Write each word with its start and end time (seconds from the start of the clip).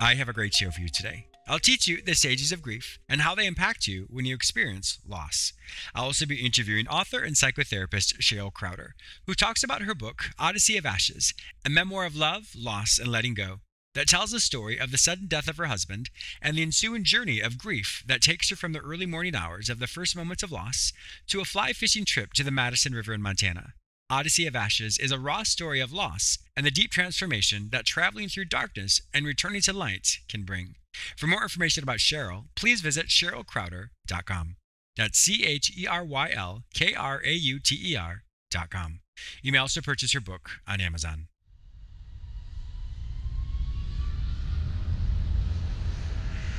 I 0.00 0.14
have 0.14 0.28
a 0.28 0.34
great 0.34 0.54
show 0.54 0.70
for 0.70 0.82
you 0.82 0.90
today. 0.90 1.26
I'll 1.48 1.58
teach 1.58 1.88
you 1.88 2.02
the 2.02 2.14
stages 2.14 2.52
of 2.52 2.60
grief 2.60 2.98
and 3.08 3.22
how 3.22 3.34
they 3.34 3.46
impact 3.46 3.86
you 3.86 4.06
when 4.10 4.26
you 4.26 4.34
experience 4.34 4.98
loss. 5.08 5.54
I'll 5.94 6.04
also 6.04 6.26
be 6.26 6.44
interviewing 6.44 6.86
author 6.86 7.20
and 7.20 7.34
psychotherapist 7.34 8.18
Cheryl 8.18 8.52
Krauter, 8.52 8.90
who 9.26 9.32
talks 9.32 9.62
about 9.62 9.82
her 9.82 9.94
book, 9.94 10.30
Odyssey 10.38 10.76
of 10.76 10.84
Ashes, 10.84 11.32
a 11.64 11.70
memoir 11.70 12.04
of 12.04 12.14
love, 12.14 12.50
loss, 12.54 12.98
and 12.98 13.10
letting 13.10 13.32
go, 13.32 13.60
that 13.94 14.08
tells 14.08 14.32
the 14.32 14.40
story 14.40 14.78
of 14.78 14.90
the 14.90 14.98
sudden 14.98 15.28
death 15.28 15.48
of 15.48 15.56
her 15.56 15.66
husband 15.66 16.10
and 16.42 16.58
the 16.58 16.62
ensuing 16.62 17.02
journey 17.02 17.40
of 17.40 17.56
grief 17.56 18.04
that 18.06 18.20
takes 18.20 18.50
her 18.50 18.56
from 18.56 18.74
the 18.74 18.80
early 18.80 19.06
morning 19.06 19.34
hours 19.34 19.70
of 19.70 19.78
the 19.78 19.86
first 19.86 20.14
moments 20.14 20.42
of 20.42 20.52
loss 20.52 20.92
to 21.28 21.40
a 21.40 21.46
fly 21.46 21.72
fishing 21.72 22.04
trip 22.04 22.34
to 22.34 22.44
the 22.44 22.50
Madison 22.50 22.92
River 22.92 23.14
in 23.14 23.22
Montana. 23.22 23.72
Odyssey 24.08 24.46
of 24.46 24.54
Ashes 24.54 24.98
is 24.98 25.10
a 25.10 25.18
raw 25.18 25.42
story 25.42 25.80
of 25.80 25.92
loss 25.92 26.38
and 26.56 26.64
the 26.64 26.70
deep 26.70 26.92
transformation 26.92 27.68
that 27.72 27.84
traveling 27.84 28.28
through 28.28 28.44
darkness 28.44 29.00
and 29.12 29.26
returning 29.26 29.60
to 29.62 29.72
light 29.72 30.18
can 30.28 30.44
bring. 30.44 30.76
For 31.16 31.26
more 31.26 31.42
information 31.42 31.82
about 31.82 31.98
Cheryl, 31.98 32.44
please 32.54 32.80
visit 32.80 33.06
CherylKrauter.com. 33.06 34.56
That's 34.96 35.18
C 35.18 35.44
H 35.44 35.72
E 35.76 35.86
R 35.86 36.04
Y 36.04 36.30
L 36.30 36.62
K 36.72 36.94
R 36.94 37.20
A 37.24 37.32
U 37.32 37.58
T 37.58 37.78
E 37.82 37.96
R.com. 37.96 39.00
You 39.42 39.52
may 39.52 39.58
also 39.58 39.80
purchase 39.80 40.12
her 40.12 40.20
book 40.20 40.50
on 40.68 40.80
Amazon. 40.80 41.26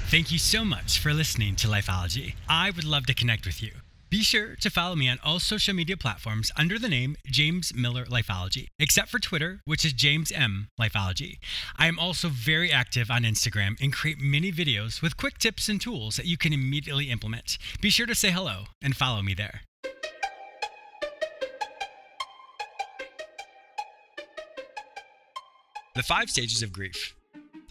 Thank 0.09 0.31
you 0.31 0.38
so 0.38 0.64
much 0.64 0.99
for 0.99 1.14
listening 1.14 1.55
to 1.58 1.67
Lifeology. 1.67 2.36
I 2.47 2.71
would 2.71 2.86
love 2.86 3.05
to 3.08 3.14
connect 3.14 3.45
with 3.45 3.61
you. 3.61 3.71
Be 4.09 4.23
sure 4.23 4.55
to 4.61 4.69
follow 4.69 4.95
me 4.95 5.09
on 5.09 5.19
all 5.22 5.38
social 5.38 5.73
media 5.73 5.97
platforms 5.97 6.50
under 6.55 6.80
the 6.80 6.88
name 6.88 7.17
James 7.25 7.73
Miller 7.75 8.05
Lifeology, 8.05 8.67
except 8.80 9.09
for 9.09 9.19
Twitter, 9.19 9.59
which 9.66 9.83
is 9.83 9.91
James 9.91 10.31
M 10.31 10.69
Lifeology. 10.80 11.39
I 11.75 11.88
am 11.88 11.99
also 11.99 12.30
very 12.30 12.72
active 12.72 13.11
on 13.11 13.23
Instagram 13.23 13.75
and 13.81 13.91
create 13.91 14.22
many 14.22 14.49
videos 14.49 15.02
with 15.02 15.17
quick 15.17 15.39
tips 15.39 15.67
and 15.67 15.81
tools 15.81 16.16
that 16.16 16.25
you 16.25 16.38
can 16.38 16.53
immediately 16.53 17.09
implement. 17.09 17.58
Be 17.81 17.89
sure 17.89 18.05
to 18.05 18.16
say 18.16 18.31
hello 18.31 18.67
and 18.81 18.95
follow 18.95 19.22
me 19.22 19.33
there. 19.33 19.64
The 25.95 26.03
five 26.03 26.30
stages 26.30 26.64
of 26.64 26.71
grief. 26.71 27.14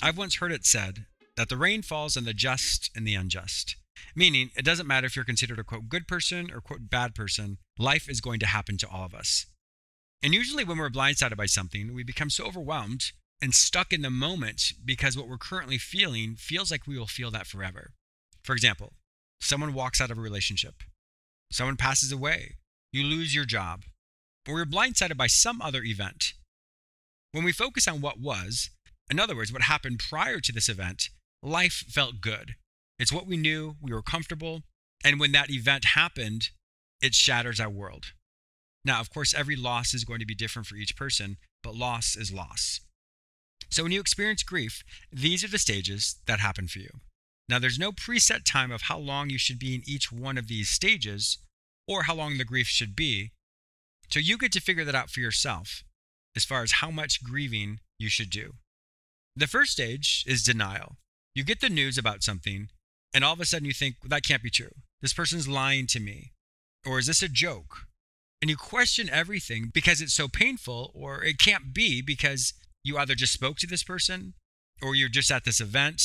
I've 0.02 0.18
once 0.18 0.36
heard 0.36 0.52
it 0.52 0.66
said 0.66 1.06
that 1.38 1.48
the 1.48 1.56
rain 1.56 1.80
falls 1.80 2.14
on 2.14 2.24
the 2.24 2.34
just 2.34 2.90
and 2.94 3.06
the 3.06 3.14
unjust. 3.14 3.76
Meaning, 4.18 4.50
it 4.56 4.64
doesn't 4.64 4.86
matter 4.86 5.06
if 5.06 5.14
you're 5.14 5.26
considered 5.26 5.58
a 5.58 5.64
quote 5.64 5.90
good 5.90 6.08
person 6.08 6.50
or 6.50 6.62
quote 6.62 6.88
bad 6.88 7.14
person, 7.14 7.58
life 7.78 8.08
is 8.08 8.22
going 8.22 8.40
to 8.40 8.46
happen 8.46 8.78
to 8.78 8.88
all 8.88 9.04
of 9.04 9.14
us. 9.14 9.44
And 10.22 10.32
usually, 10.32 10.64
when 10.64 10.78
we're 10.78 10.88
blindsided 10.88 11.36
by 11.36 11.44
something, 11.44 11.92
we 11.92 12.02
become 12.02 12.30
so 12.30 12.46
overwhelmed 12.46 13.12
and 13.42 13.54
stuck 13.54 13.92
in 13.92 14.00
the 14.00 14.08
moment 14.08 14.72
because 14.82 15.18
what 15.18 15.28
we're 15.28 15.36
currently 15.36 15.76
feeling 15.76 16.34
feels 16.34 16.70
like 16.70 16.86
we 16.86 16.98
will 16.98 17.06
feel 17.06 17.30
that 17.30 17.46
forever. 17.46 17.90
For 18.42 18.54
example, 18.54 18.94
someone 19.38 19.74
walks 19.74 20.00
out 20.00 20.10
of 20.10 20.16
a 20.16 20.22
relationship, 20.22 20.82
someone 21.52 21.76
passes 21.76 22.10
away, 22.10 22.56
you 22.92 23.04
lose 23.04 23.34
your 23.34 23.44
job, 23.44 23.82
or 24.48 24.56
you're 24.56 24.66
blindsided 24.66 25.18
by 25.18 25.26
some 25.26 25.60
other 25.60 25.82
event. 25.82 26.32
When 27.32 27.44
we 27.44 27.52
focus 27.52 27.86
on 27.86 28.00
what 28.00 28.18
was, 28.18 28.70
in 29.10 29.20
other 29.20 29.36
words, 29.36 29.52
what 29.52 29.62
happened 29.62 30.00
prior 30.08 30.40
to 30.40 30.52
this 30.52 30.70
event, 30.70 31.10
life 31.42 31.84
felt 31.88 32.22
good. 32.22 32.54
It's 32.98 33.12
what 33.12 33.26
we 33.26 33.36
knew, 33.36 33.76
we 33.80 33.92
were 33.92 34.02
comfortable, 34.02 34.62
and 35.04 35.20
when 35.20 35.32
that 35.32 35.50
event 35.50 35.84
happened, 35.94 36.48
it 37.02 37.14
shatters 37.14 37.60
our 37.60 37.70
world. 37.70 38.06
Now, 38.84 39.00
of 39.00 39.10
course, 39.10 39.34
every 39.34 39.56
loss 39.56 39.92
is 39.92 40.04
going 40.04 40.20
to 40.20 40.26
be 40.26 40.34
different 40.34 40.66
for 40.66 40.76
each 40.76 40.96
person, 40.96 41.36
but 41.62 41.74
loss 41.74 42.16
is 42.16 42.32
loss. 42.32 42.80
So 43.68 43.82
when 43.82 43.92
you 43.92 44.00
experience 44.00 44.42
grief, 44.42 44.82
these 45.12 45.44
are 45.44 45.48
the 45.48 45.58
stages 45.58 46.16
that 46.26 46.40
happen 46.40 46.68
for 46.68 46.78
you. 46.78 46.90
Now, 47.48 47.58
there's 47.58 47.78
no 47.78 47.92
preset 47.92 48.44
time 48.44 48.72
of 48.72 48.82
how 48.82 48.98
long 48.98 49.30
you 49.30 49.38
should 49.38 49.58
be 49.58 49.74
in 49.74 49.82
each 49.86 50.10
one 50.10 50.38
of 50.38 50.48
these 50.48 50.68
stages 50.68 51.38
or 51.86 52.04
how 52.04 52.14
long 52.14 52.38
the 52.38 52.44
grief 52.44 52.66
should 52.66 52.96
be. 52.96 53.32
So 54.10 54.20
you 54.20 54.38
get 54.38 54.52
to 54.52 54.60
figure 54.60 54.84
that 54.84 54.94
out 54.94 55.10
for 55.10 55.20
yourself 55.20 55.82
as 56.34 56.44
far 56.44 56.62
as 56.62 56.72
how 56.72 56.90
much 56.90 57.22
grieving 57.22 57.80
you 57.98 58.08
should 58.08 58.30
do. 58.30 58.54
The 59.34 59.46
first 59.46 59.72
stage 59.72 60.24
is 60.26 60.42
denial. 60.42 60.96
You 61.34 61.44
get 61.44 61.60
the 61.60 61.68
news 61.68 61.98
about 61.98 62.22
something 62.22 62.68
and 63.16 63.24
all 63.24 63.32
of 63.32 63.40
a 63.40 63.46
sudden 63.46 63.64
you 63.64 63.72
think 63.72 63.96
that 64.04 64.22
can't 64.22 64.42
be 64.42 64.50
true. 64.50 64.72
This 65.00 65.14
person's 65.14 65.48
lying 65.48 65.86
to 65.86 65.98
me. 65.98 66.32
Or 66.84 66.98
is 66.98 67.06
this 67.06 67.22
a 67.22 67.30
joke? 67.30 67.86
And 68.42 68.50
you 68.50 68.58
question 68.58 69.08
everything 69.08 69.70
because 69.72 70.02
it's 70.02 70.12
so 70.12 70.28
painful 70.28 70.92
or 70.94 71.24
it 71.24 71.38
can't 71.38 71.72
be 71.72 72.02
because 72.02 72.52
you 72.84 72.98
either 72.98 73.14
just 73.14 73.32
spoke 73.32 73.56
to 73.56 73.66
this 73.66 73.82
person 73.82 74.34
or 74.82 74.94
you're 74.94 75.08
just 75.08 75.30
at 75.30 75.44
this 75.44 75.62
event 75.62 76.02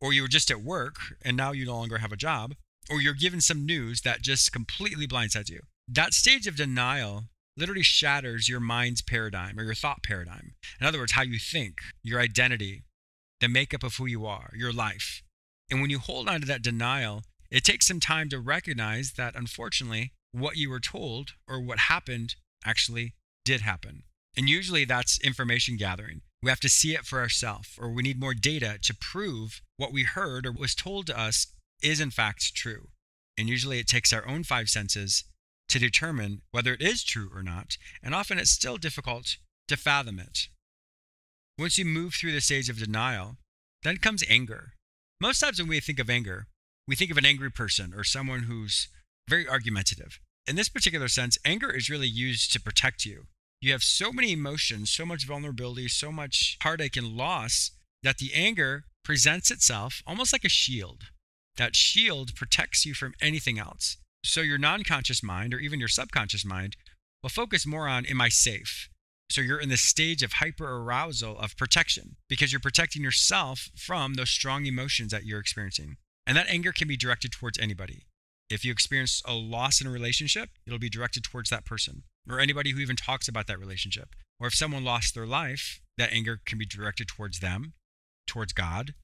or 0.00 0.14
you 0.14 0.22
were 0.22 0.28
just 0.28 0.50
at 0.50 0.62
work 0.62 0.96
and 1.22 1.36
now 1.36 1.52
you 1.52 1.66
no 1.66 1.76
longer 1.76 1.98
have 1.98 2.12
a 2.12 2.16
job 2.16 2.54
or 2.88 2.98
you're 2.98 3.12
given 3.12 3.42
some 3.42 3.66
news 3.66 4.00
that 4.00 4.22
just 4.22 4.50
completely 4.50 5.06
blindsides 5.06 5.50
you. 5.50 5.60
That 5.86 6.14
stage 6.14 6.46
of 6.46 6.56
denial 6.56 7.24
literally 7.58 7.82
shatters 7.82 8.48
your 8.48 8.60
mind's 8.60 9.02
paradigm 9.02 9.58
or 9.58 9.64
your 9.64 9.74
thought 9.74 10.02
paradigm. 10.02 10.54
In 10.80 10.86
other 10.86 10.98
words 10.98 11.12
how 11.12 11.22
you 11.24 11.38
think 11.38 11.74
your 12.02 12.20
identity 12.20 12.84
the 13.40 13.48
makeup 13.48 13.82
of 13.82 13.96
who 13.96 14.06
you 14.06 14.24
are 14.24 14.50
your 14.56 14.72
life 14.72 15.22
and 15.74 15.80
when 15.80 15.90
you 15.90 15.98
hold 15.98 16.28
on 16.28 16.40
to 16.40 16.46
that 16.46 16.62
denial, 16.62 17.24
it 17.50 17.64
takes 17.64 17.88
some 17.88 17.98
time 17.98 18.28
to 18.28 18.38
recognize 18.38 19.14
that 19.16 19.34
unfortunately, 19.34 20.12
what 20.30 20.56
you 20.56 20.70
were 20.70 20.78
told 20.78 21.32
or 21.48 21.60
what 21.60 21.90
happened 21.90 22.36
actually 22.64 23.14
did 23.44 23.60
happen. 23.60 24.04
And 24.36 24.48
usually 24.48 24.84
that's 24.84 25.20
information 25.20 25.76
gathering. 25.76 26.20
We 26.44 26.50
have 26.50 26.60
to 26.60 26.68
see 26.68 26.94
it 26.94 27.06
for 27.06 27.18
ourselves, 27.18 27.70
or 27.76 27.90
we 27.90 28.04
need 28.04 28.20
more 28.20 28.34
data 28.34 28.78
to 28.82 28.94
prove 28.94 29.62
what 29.76 29.92
we 29.92 30.04
heard 30.04 30.46
or 30.46 30.52
was 30.52 30.76
told 30.76 31.08
to 31.08 31.18
us 31.18 31.48
is 31.82 31.98
in 31.98 32.12
fact 32.12 32.54
true. 32.54 32.90
And 33.36 33.48
usually 33.48 33.80
it 33.80 33.88
takes 33.88 34.12
our 34.12 34.26
own 34.28 34.44
five 34.44 34.68
senses 34.68 35.24
to 35.70 35.80
determine 35.80 36.42
whether 36.52 36.74
it 36.74 36.82
is 36.82 37.02
true 37.02 37.30
or 37.34 37.42
not. 37.42 37.78
And 38.00 38.14
often 38.14 38.38
it's 38.38 38.52
still 38.52 38.76
difficult 38.76 39.38
to 39.66 39.76
fathom 39.76 40.20
it. 40.20 40.46
Once 41.58 41.78
you 41.78 41.84
move 41.84 42.14
through 42.14 42.32
the 42.32 42.40
stage 42.40 42.68
of 42.68 42.78
denial, 42.78 43.38
then 43.82 43.96
comes 43.96 44.22
anger. 44.28 44.74
Most 45.24 45.40
times 45.40 45.58
when 45.58 45.68
we 45.68 45.80
think 45.80 45.98
of 45.98 46.10
anger, 46.10 46.48
we 46.86 46.96
think 46.96 47.10
of 47.10 47.16
an 47.16 47.24
angry 47.24 47.50
person 47.50 47.94
or 47.96 48.04
someone 48.04 48.42
who's 48.42 48.88
very 49.26 49.48
argumentative. 49.48 50.20
In 50.46 50.54
this 50.54 50.68
particular 50.68 51.08
sense, 51.08 51.38
anger 51.46 51.74
is 51.74 51.88
really 51.88 52.06
used 52.06 52.52
to 52.52 52.60
protect 52.60 53.06
you. 53.06 53.24
You 53.62 53.72
have 53.72 53.82
so 53.82 54.12
many 54.12 54.32
emotions, 54.32 54.90
so 54.90 55.06
much 55.06 55.26
vulnerability, 55.26 55.88
so 55.88 56.12
much 56.12 56.58
heartache 56.62 56.98
and 56.98 57.16
loss 57.16 57.70
that 58.02 58.18
the 58.18 58.34
anger 58.34 58.84
presents 59.02 59.50
itself 59.50 60.02
almost 60.06 60.30
like 60.30 60.44
a 60.44 60.50
shield. 60.50 61.04
That 61.56 61.74
shield 61.74 62.34
protects 62.34 62.84
you 62.84 62.92
from 62.92 63.14
anything 63.22 63.58
else. 63.58 63.96
So 64.26 64.42
your 64.42 64.58
non 64.58 64.84
conscious 64.84 65.22
mind 65.22 65.54
or 65.54 65.58
even 65.58 65.78
your 65.78 65.88
subconscious 65.88 66.44
mind 66.44 66.76
will 67.22 67.30
focus 67.30 67.64
more 67.64 67.88
on, 67.88 68.04
Am 68.04 68.20
I 68.20 68.28
safe? 68.28 68.90
So 69.34 69.40
you're 69.40 69.58
in 69.58 69.68
the 69.68 69.76
stage 69.76 70.22
of 70.22 70.34
hyper 70.34 70.76
arousal 70.76 71.36
of 71.40 71.56
protection 71.56 72.14
because 72.28 72.52
you're 72.52 72.60
protecting 72.60 73.02
yourself 73.02 73.68
from 73.76 74.14
those 74.14 74.30
strong 74.30 74.64
emotions 74.64 75.10
that 75.10 75.24
you're 75.24 75.40
experiencing. 75.40 75.96
And 76.24 76.36
that 76.36 76.46
anger 76.48 76.70
can 76.70 76.86
be 76.86 76.96
directed 76.96 77.32
towards 77.32 77.58
anybody. 77.58 78.06
If 78.48 78.64
you 78.64 78.70
experience 78.70 79.22
a 79.26 79.34
loss 79.34 79.80
in 79.80 79.88
a 79.88 79.90
relationship, 79.90 80.50
it'll 80.64 80.78
be 80.78 80.88
directed 80.88 81.24
towards 81.24 81.50
that 81.50 81.64
person 81.64 82.04
or 82.30 82.38
anybody 82.38 82.70
who 82.70 82.78
even 82.78 82.94
talks 82.94 83.26
about 83.26 83.48
that 83.48 83.58
relationship. 83.58 84.10
Or 84.38 84.46
if 84.46 84.54
someone 84.54 84.84
lost 84.84 85.16
their 85.16 85.26
life, 85.26 85.80
that 85.98 86.12
anger 86.12 86.38
can 86.46 86.56
be 86.56 86.64
directed 86.64 87.08
towards 87.08 87.40
them, 87.40 87.72
towards 88.28 88.52
God, 88.52 88.94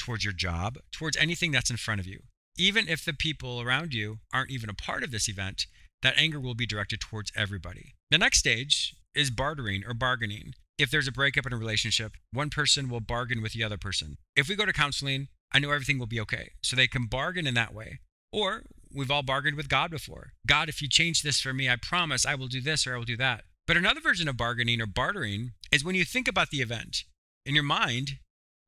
towards 0.00 0.24
your 0.24 0.34
job, 0.34 0.78
towards 0.90 1.16
anything 1.16 1.52
that's 1.52 1.70
in 1.70 1.76
front 1.76 2.00
of 2.00 2.08
you. 2.08 2.24
Even 2.58 2.88
if 2.88 3.04
the 3.04 3.12
people 3.12 3.60
around 3.60 3.94
you 3.94 4.18
aren't 4.34 4.50
even 4.50 4.68
a 4.68 4.74
part 4.74 5.04
of 5.04 5.12
this 5.12 5.28
event, 5.28 5.66
that 6.02 6.18
anger 6.18 6.40
will 6.40 6.56
be 6.56 6.66
directed 6.66 7.00
towards 7.00 7.30
everybody. 7.36 7.94
The 8.10 8.18
next 8.18 8.38
stage 8.38 8.96
is 9.16 9.30
bartering 9.30 9.82
or 9.84 9.94
bargaining. 9.94 10.54
If 10.78 10.90
there's 10.90 11.08
a 11.08 11.12
breakup 11.12 11.46
in 11.46 11.52
a 11.54 11.56
relationship, 11.56 12.12
one 12.32 12.50
person 12.50 12.90
will 12.90 13.00
bargain 13.00 13.42
with 13.42 13.54
the 13.54 13.64
other 13.64 13.78
person. 13.78 14.18
If 14.36 14.48
we 14.48 14.54
go 14.54 14.66
to 14.66 14.72
counseling, 14.72 15.28
I 15.52 15.58
know 15.58 15.70
everything 15.70 15.98
will 15.98 16.06
be 16.06 16.20
okay. 16.20 16.52
So 16.62 16.76
they 16.76 16.86
can 16.86 17.06
bargain 17.06 17.46
in 17.46 17.54
that 17.54 17.72
way. 17.72 18.00
Or 18.30 18.64
we've 18.94 19.10
all 19.10 19.22
bargained 19.22 19.56
with 19.56 19.70
God 19.70 19.90
before. 19.90 20.32
God, 20.46 20.68
if 20.68 20.82
you 20.82 20.88
change 20.88 21.22
this 21.22 21.40
for 21.40 21.54
me, 21.54 21.70
I 21.70 21.76
promise 21.76 22.26
I 22.26 22.34
will 22.34 22.46
do 22.46 22.60
this 22.60 22.86
or 22.86 22.94
I 22.94 22.98
will 22.98 23.04
do 23.04 23.16
that. 23.16 23.44
But 23.66 23.78
another 23.78 24.00
version 24.00 24.28
of 24.28 24.36
bargaining 24.36 24.80
or 24.80 24.86
bartering 24.86 25.52
is 25.72 25.82
when 25.82 25.94
you 25.94 26.04
think 26.04 26.28
about 26.28 26.50
the 26.50 26.60
event. 26.60 27.04
In 27.46 27.54
your 27.54 27.64
mind, 27.64 28.18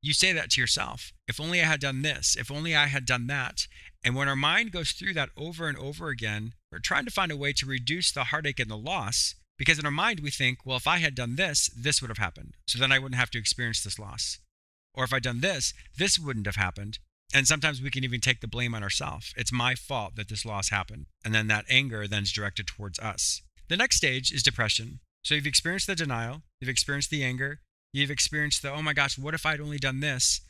you 0.01 0.13
say 0.13 0.33
that 0.33 0.49
to 0.51 0.61
yourself. 0.61 1.11
If 1.27 1.39
only 1.39 1.61
I 1.61 1.65
had 1.65 1.79
done 1.79 2.01
this, 2.01 2.35
if 2.37 2.49
only 2.49 2.75
I 2.75 2.87
had 2.87 3.05
done 3.05 3.27
that. 3.27 3.67
And 4.03 4.15
when 4.15 4.27
our 4.27 4.35
mind 4.35 4.71
goes 4.71 4.91
through 4.91 5.13
that 5.13 5.29
over 5.37 5.67
and 5.67 5.77
over 5.77 6.09
again, 6.09 6.53
we're 6.71 6.79
trying 6.79 7.05
to 7.05 7.11
find 7.11 7.31
a 7.31 7.37
way 7.37 7.53
to 7.53 7.65
reduce 7.65 8.11
the 8.11 8.25
heartache 8.25 8.59
and 8.59 8.71
the 8.71 8.77
loss 8.77 9.35
because 9.59 9.77
in 9.77 9.85
our 9.85 9.91
mind 9.91 10.21
we 10.21 10.31
think, 10.31 10.65
well, 10.65 10.77
if 10.77 10.87
I 10.87 10.97
had 10.97 11.13
done 11.13 11.35
this, 11.35 11.69
this 11.77 12.01
would 12.01 12.09
have 12.09 12.17
happened. 12.17 12.55
So 12.65 12.79
then 12.79 12.91
I 12.91 12.97
wouldn't 12.97 13.19
have 13.19 13.29
to 13.31 13.37
experience 13.37 13.83
this 13.83 13.99
loss. 13.99 14.39
Or 14.95 15.03
if 15.03 15.13
I'd 15.13 15.21
done 15.21 15.41
this, 15.41 15.73
this 15.97 16.17
wouldn't 16.17 16.47
have 16.47 16.55
happened. 16.55 16.97
And 17.33 17.45
sometimes 17.45 17.81
we 17.81 17.91
can 17.91 18.03
even 18.03 18.21
take 18.21 18.41
the 18.41 18.47
blame 18.47 18.73
on 18.73 18.81
ourselves. 18.81 19.33
It's 19.37 19.51
my 19.51 19.75
fault 19.75 20.15
that 20.15 20.29
this 20.29 20.45
loss 20.45 20.69
happened. 20.69 21.05
And 21.23 21.35
then 21.35 21.47
that 21.47 21.65
anger 21.69 22.07
then 22.07 22.23
is 22.23 22.31
directed 22.31 22.65
towards 22.65 22.97
us. 22.97 23.41
The 23.67 23.77
next 23.77 23.97
stage 23.97 24.31
is 24.31 24.41
depression. 24.41 25.01
So 25.23 25.35
you've 25.35 25.45
experienced 25.45 25.85
the 25.85 25.95
denial, 25.95 26.41
you've 26.59 26.69
experienced 26.69 27.11
the 27.11 27.23
anger, 27.23 27.59
you've 27.93 28.09
experienced 28.09 28.61
the, 28.61 28.71
oh 28.71 28.81
my 28.81 28.93
gosh, 28.93 29.19
what 29.19 29.33
if 29.33 29.45
I'd 29.45 29.59
only 29.59 29.77
done 29.77 29.99
this? 29.99 30.41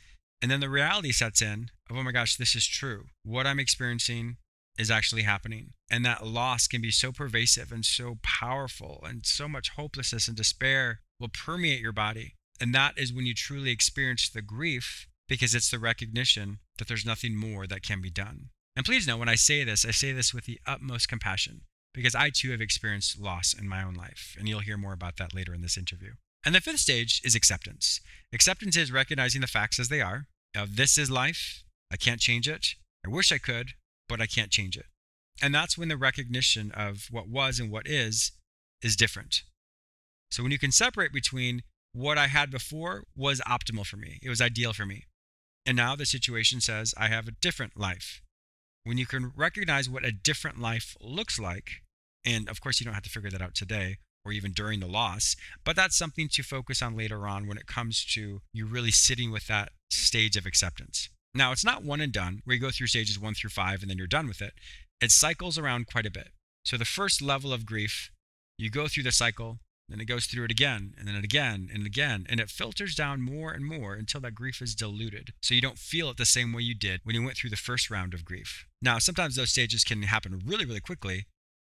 And 0.42 0.50
then 0.50 0.60
the 0.60 0.70
reality 0.70 1.12
sets 1.12 1.42
in 1.42 1.72
of, 1.90 1.98
oh 1.98 2.04
my 2.04 2.12
gosh, 2.12 2.38
this 2.38 2.56
is 2.56 2.66
true. 2.66 3.06
What 3.24 3.48
I'm 3.48 3.60
experiencing 3.60 4.38
is 4.80 4.90
actually 4.90 5.24
happening. 5.24 5.74
And 5.92 6.06
that 6.06 6.26
loss 6.26 6.68
can 6.68 6.81
be 6.81 6.92
so 6.92 7.12
pervasive 7.12 7.72
and 7.72 7.86
so 7.86 8.18
powerful, 8.24 9.04
and 9.06 9.26
so 9.26 9.48
much 9.48 9.72
hopelessness 9.72 10.28
and 10.28 10.38
despair 10.38 11.02
will 11.20 11.30
permeate 11.30 11.81
your 11.81 11.92
body. 11.92 12.36
And 12.62 12.74
that 12.74 12.98
is 12.98 13.14
when 13.14 13.26
you 13.26 13.34
truly 13.34 13.72
experience 13.72 14.30
the 14.30 14.42
grief 14.42 15.08
because 15.28 15.54
it's 15.54 15.70
the 15.70 15.80
recognition 15.80 16.60
that 16.78 16.88
there's 16.88 17.06
nothing 17.06 17.36
more 17.36 17.68
that 17.68 17.84
can 17.84 18.02
be 18.02 18.10
done. 18.10 18.50
And 18.76 18.86
please 18.86 19.06
know 19.06 19.18
when 19.18 19.30
I 19.30 19.36
say 19.36 19.64
this, 19.64 19.86
I 19.86 19.92
say 19.92 20.12
this 20.12 20.34
with 20.34 20.46
the 20.46 20.60
utmost 20.66 21.10
compassion 21.10 21.62
because 21.94 22.16
I 22.16 22.30
too 22.30 22.52
have 22.52 22.62
experienced 22.62 23.20
loss 23.20 23.54
in 23.54 23.68
my 23.68 23.84
own 23.84 23.94
life. 23.94 24.36
And 24.40 24.48
you'll 24.48 24.60
hear 24.60 24.78
more 24.78 24.94
about 24.94 25.18
that 25.18 25.36
later 25.36 25.54
in 25.54 25.62
this 25.62 25.78
interview. 25.78 26.14
And 26.46 26.56
the 26.56 26.62
fifth 26.62 26.80
stage 26.80 27.22
is 27.25 27.36
acceptance. 27.36 28.00
Acceptance 28.32 28.78
is 28.78 28.92
recognizing 28.92 29.42
the 29.42 29.48
facts 29.48 29.80
as 29.80 29.90
they 29.90 30.02
are. 30.02 30.28
Of 30.56 30.78
this 30.78 30.98
is 30.98 31.12
life. 31.12 31.64
I 31.92 31.98
can't 31.98 32.22
change 32.22 32.48
it. 32.48 32.75
I 33.06 33.10
wish 33.10 33.32
I 33.32 33.38
could, 33.38 33.74
but 34.10 34.20
I 34.20 34.26
can't 34.26 34.52
change 34.52 34.76
it. 34.76 34.88
And 35.42 35.56
that's 35.56 35.78
when 35.78 35.88
the 35.88 35.96
recognition 35.96 36.72
of 36.74 37.08
what 37.10 37.30
was 37.30 37.60
and 37.60 37.72
what 37.72 37.88
is 37.88 38.34
is 38.82 38.98
different. 38.98 39.44
So 40.32 40.44
when 40.44 40.52
you 40.52 40.60
can 40.60 40.72
separate 40.72 41.14
between 41.14 41.64
what 41.94 42.18
I 42.18 42.28
had 42.28 42.52
before 42.52 43.06
was 43.16 43.42
optimal 43.42 43.86
for 43.86 43.98
me, 43.98 44.20
it 44.22 44.30
was 44.30 44.42
ideal 44.42 44.74
for 44.74 44.86
me. 44.86 45.06
And 45.66 45.78
now 45.78 45.96
the 45.96 46.06
situation 46.06 46.62
says 46.62 46.94
I 46.98 47.08
have 47.08 47.28
a 47.28 47.32
different 47.32 47.78
life. 47.78 48.22
When 48.84 48.98
you 48.98 49.06
can 49.06 49.32
recognize 49.36 49.90
what 49.90 50.06
a 50.06 50.12
different 50.12 50.60
life 50.60 50.96
looks 51.00 51.40
like, 51.40 51.84
and 52.26 52.50
of 52.50 52.62
course, 52.62 52.80
you 52.80 52.86
don't 52.86 52.94
have 52.94 53.04
to 53.04 53.10
figure 53.10 53.30
that 53.30 53.42
out 53.42 53.56
today 53.56 53.98
or 54.26 54.32
even 54.32 54.52
during 54.52 54.80
the 54.80 54.88
loss, 54.88 55.36
but 55.64 55.76
that's 55.76 55.98
something 55.98 56.28
to 56.34 56.44
focus 56.44 56.82
on 56.82 56.98
later 56.98 57.28
on 57.28 57.48
when 57.48 57.58
it 57.58 57.68
comes 57.68 58.04
to 58.06 58.42
you 58.54 58.66
really 58.66 58.92
sitting 58.92 59.32
with 59.32 59.48
that 59.48 59.72
stage 59.90 60.36
of 60.36 60.46
acceptance. 60.46 61.10
Now, 61.34 61.52
it's 61.52 61.66
not 61.66 61.84
one 61.84 62.02
and 62.02 62.12
done 62.12 62.42
where 62.44 62.56
you 62.56 62.62
go 62.62 62.72
through 62.72 62.88
stages 62.88 63.20
one 63.20 63.34
through 63.34 63.52
five 63.52 63.81
and 63.81 63.90
then 63.90 63.98
you're 63.98 64.08
done 64.08 64.28
with 64.28 64.42
it. 64.42 64.54
It 65.02 65.12
cycles 65.12 65.58
around 65.58 65.88
quite 65.88 66.06
a 66.06 66.12
bit. 66.12 66.30
So, 66.66 66.78
the 66.78 66.86
first 66.86 67.22
level 67.22 67.54
of 67.54 67.66
grief, 67.66 68.12
you 68.58 68.70
go 68.70 68.88
through 68.88 69.04
the 69.04 69.12
cycle, 69.12 69.60
then 69.90 70.00
it 70.00 70.06
goes 70.06 70.26
through 70.26 70.46
it 70.46 70.52
again, 70.52 70.94
and 70.98 71.08
then 71.08 71.16
it 71.16 71.24
again, 71.24 71.70
and 71.74 71.86
again, 71.86 72.28
and 72.30 72.40
it 72.40 72.50
filters 72.50 72.94
down 72.94 73.22
more 73.22 73.52
and 73.52 73.66
more 73.66 73.96
until 73.96 74.22
that 74.22 74.36
grief 74.36 74.62
is 74.62 74.76
diluted. 74.76 75.34
So 75.42 75.56
you 75.56 75.62
don't 75.62 75.80
feel 75.80 76.10
it 76.12 76.18
the 76.18 76.26
same 76.26 76.54
way 76.54 76.62
you 76.62 76.76
did 76.76 77.02
when 77.04 77.16
you 77.16 77.24
went 77.24 77.38
through 77.38 77.50
the 77.50 77.56
first 77.56 77.90
round 77.90 78.14
of 78.14 78.24
grief. 78.24 78.68
Now, 78.82 79.00
sometimes 79.00 79.36
those 79.36 79.50
stages 79.50 79.84
can 79.84 80.04
happen 80.04 80.42
really, 80.46 80.66
really 80.66 80.80
quickly, 80.80 81.25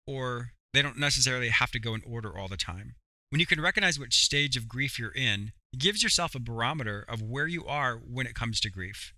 or 0.07 0.53
they 0.74 0.81
don't 0.81 0.98
necessarily 0.98 1.50
have 1.50 1.71
to 1.71 1.80
go 1.80 1.94
in 1.94 2.01
order 2.07 2.36
all 2.36 2.48
the 2.48 2.57
time. 2.57 2.95
When 3.30 3.39
you 3.39 3.45
can 3.45 3.62
recognize 3.62 4.00
which 4.00 4.24
stage 4.24 4.57
of 4.57 4.68
grief 4.68 4.98
you're 4.98 5.12
in, 5.12 5.51
it 5.74 5.80
gives 5.80 6.01
yourself 6.01 6.33
a 6.33 6.39
barometer 6.39 7.06
of 7.07 7.21
where 7.21 7.48
you 7.48 7.65
are 7.65 7.98
when 7.98 8.25
it 8.25 8.36
comes 8.36 8.60
to 8.62 8.71
grief. 8.71 9.13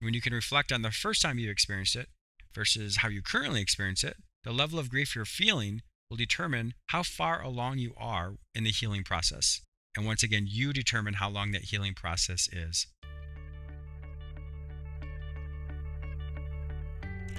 When 0.00 0.14
you 0.14 0.22
can 0.22 0.32
reflect 0.32 0.72
on 0.72 0.80
the 0.80 0.90
first 0.90 1.20
time 1.20 1.38
you 1.38 1.50
experienced 1.50 1.94
it 1.94 2.08
versus 2.54 2.98
how 2.98 3.08
you 3.08 3.20
currently 3.20 3.60
experience 3.60 4.02
it, 4.02 4.16
the 4.44 4.50
level 4.50 4.78
of 4.78 4.88
grief 4.88 5.14
you're 5.14 5.26
feeling 5.26 5.82
will 6.08 6.16
determine 6.16 6.72
how 6.86 7.02
far 7.02 7.42
along 7.42 7.78
you 7.78 7.92
are 7.98 8.36
in 8.54 8.64
the 8.64 8.70
healing 8.70 9.04
process. 9.04 9.60
And 9.94 10.06
once 10.06 10.22
again, 10.22 10.46
you 10.48 10.72
determine 10.72 11.14
how 11.14 11.28
long 11.28 11.52
that 11.52 11.64
healing 11.64 11.92
process 11.92 12.48
is. 12.50 12.86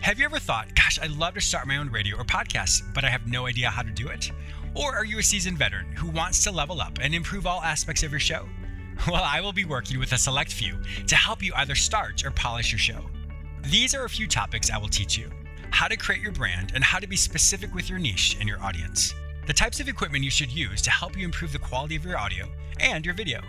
Have 0.02 0.20
you 0.20 0.26
ever 0.26 0.38
thought, 0.38 0.76
gosh, 0.76 1.00
I'd 1.02 1.12
love 1.12 1.34
to 1.34 1.42
start 1.42 1.68
my 1.68 1.78
own 1.78 1.90
radio 1.90 2.18
or 2.18 2.24
podcast, 2.24 2.94
but 2.94 3.04
I 3.04 3.10
have 3.10 3.26
no 3.26 3.48
idea 3.48 3.72
how 3.72 3.82
to 3.82 3.90
do 3.90 4.08
it? 4.08 4.32
Or 4.76 4.96
are 4.96 5.06
you 5.06 5.18
a 5.18 5.24
seasoned 5.24 5.58
veteran 5.58 5.96
who 5.96 6.12
wants 6.12 6.44
to 6.44 6.52
level 6.52 6.80
up 6.80 7.00
and 7.02 7.16
improve 7.16 7.48
all 7.48 7.62
aspects 7.64 8.04
of 8.04 8.12
your 8.12 8.20
show? 8.20 8.48
Well, 9.08 9.24
I 9.24 9.42
will 9.42 9.54
be 9.54 9.66
working 9.66 9.98
with 9.98 10.12
a 10.12 10.18
select 10.18 10.54
few 10.54 10.78
to 11.08 11.16
help 11.16 11.42
you 11.42 11.54
either 11.56 11.74
start 11.74 12.24
or 12.24 12.30
polish 12.30 12.72
your 12.72 12.78
show. 12.78 13.10
These 13.64 13.96
are 13.96 14.06
a 14.06 14.10
few 14.10 14.28
topics 14.28 14.70
I 14.70 14.78
will 14.78 14.90
teach 14.90 15.18
you 15.18 15.32
how 15.72 15.88
to 15.88 15.98
create 15.98 16.22
your 16.22 16.32
brand, 16.32 16.74
and 16.76 16.84
how 16.84 17.00
to 17.00 17.08
be 17.08 17.16
specific 17.16 17.74
with 17.74 17.90
your 17.90 17.98
niche 17.98 18.38
and 18.40 18.48
your 18.48 18.62
audience. 18.62 19.14
The 19.48 19.54
types 19.54 19.80
of 19.80 19.88
equipment 19.88 20.24
you 20.24 20.30
should 20.30 20.52
use 20.52 20.82
to 20.84 20.92
help 20.92 21.18
you 21.18 21.26
improve 21.26 21.52
the 21.52 21.60
quality 21.60 21.96
of 21.96 22.06
your 22.06 22.18
audio 22.18 22.48
and 22.80 23.04
your 23.06 23.16
video. 23.16 23.42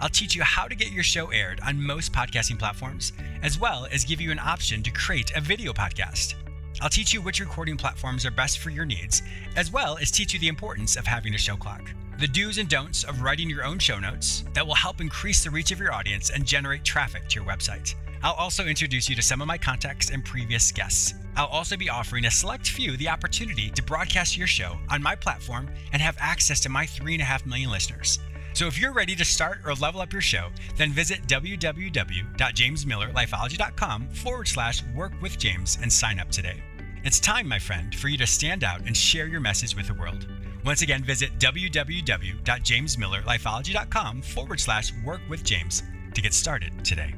I'll 0.00 0.08
teach 0.08 0.34
you 0.34 0.42
how 0.42 0.68
to 0.68 0.74
get 0.74 0.92
your 0.92 1.02
show 1.02 1.26
aired 1.30 1.60
on 1.66 1.82
most 1.82 2.12
podcasting 2.12 2.58
platforms, 2.58 3.12
as 3.42 3.58
well 3.58 3.86
as 3.90 4.04
give 4.04 4.20
you 4.20 4.30
an 4.30 4.38
option 4.38 4.82
to 4.84 4.90
create 4.90 5.32
a 5.36 5.40
video 5.40 5.72
podcast. 5.72 6.34
I'll 6.80 6.88
teach 6.88 7.12
you 7.12 7.20
which 7.20 7.40
recording 7.40 7.76
platforms 7.76 8.24
are 8.24 8.30
best 8.30 8.60
for 8.60 8.70
your 8.70 8.84
needs, 8.84 9.22
as 9.56 9.70
well 9.70 9.98
as 9.98 10.10
teach 10.10 10.32
you 10.32 10.38
the 10.38 10.48
importance 10.48 10.96
of 10.96 11.06
having 11.06 11.34
a 11.34 11.38
show 11.38 11.56
clock. 11.56 11.92
The 12.20 12.28
do's 12.28 12.58
and 12.58 12.68
don'ts 12.68 13.02
of 13.04 13.22
writing 13.22 13.48
your 13.48 13.64
own 13.64 13.78
show 13.78 13.98
notes 13.98 14.44
that 14.52 14.66
will 14.66 14.74
help 14.74 15.00
increase 15.00 15.42
the 15.42 15.48
reach 15.48 15.72
of 15.72 15.80
your 15.80 15.90
audience 15.90 16.28
and 16.28 16.44
generate 16.44 16.84
traffic 16.84 17.26
to 17.30 17.40
your 17.40 17.48
website. 17.48 17.94
I'll 18.22 18.34
also 18.34 18.66
introduce 18.66 19.08
you 19.08 19.16
to 19.16 19.22
some 19.22 19.40
of 19.40 19.48
my 19.48 19.56
contacts 19.56 20.10
and 20.10 20.22
previous 20.22 20.70
guests. 20.70 21.14
I'll 21.34 21.46
also 21.46 21.78
be 21.78 21.88
offering 21.88 22.26
a 22.26 22.30
select 22.30 22.68
few 22.68 22.98
the 22.98 23.08
opportunity 23.08 23.70
to 23.70 23.82
broadcast 23.82 24.36
your 24.36 24.46
show 24.46 24.76
on 24.90 25.02
my 25.02 25.14
platform 25.14 25.70
and 25.94 26.02
have 26.02 26.18
access 26.20 26.60
to 26.60 26.68
my 26.68 26.84
3.5 26.84 27.46
million 27.46 27.70
listeners. 27.70 28.18
So 28.52 28.66
if 28.66 28.78
you're 28.78 28.92
ready 28.92 29.16
to 29.16 29.24
start 29.24 29.60
or 29.64 29.72
level 29.72 30.02
up 30.02 30.12
your 30.12 30.20
show, 30.20 30.50
then 30.76 30.92
visit 30.92 31.26
www.jamesmillerlifeology.com 31.26 34.08
forward 34.08 34.46
slash 34.46 34.82
work 34.94 35.12
with 35.22 35.38
James 35.38 35.78
and 35.80 35.90
sign 35.90 36.18
up 36.18 36.30
today. 36.30 36.62
It's 37.02 37.18
time, 37.18 37.48
my 37.48 37.58
friend, 37.58 37.94
for 37.94 38.08
you 38.08 38.18
to 38.18 38.26
stand 38.26 38.62
out 38.62 38.82
and 38.82 38.94
share 38.94 39.26
your 39.26 39.40
message 39.40 39.74
with 39.74 39.86
the 39.86 39.94
world. 39.94 40.26
Once 40.64 40.82
again, 40.82 41.02
visit 41.02 41.30
www.jamesmillerlifeology.com 41.38 44.22
forward 44.22 44.60
slash 44.60 44.92
work 45.04 45.20
with 45.28 45.42
James 45.44 45.82
to 46.14 46.20
get 46.20 46.34
started 46.34 46.72
today. 46.84 47.14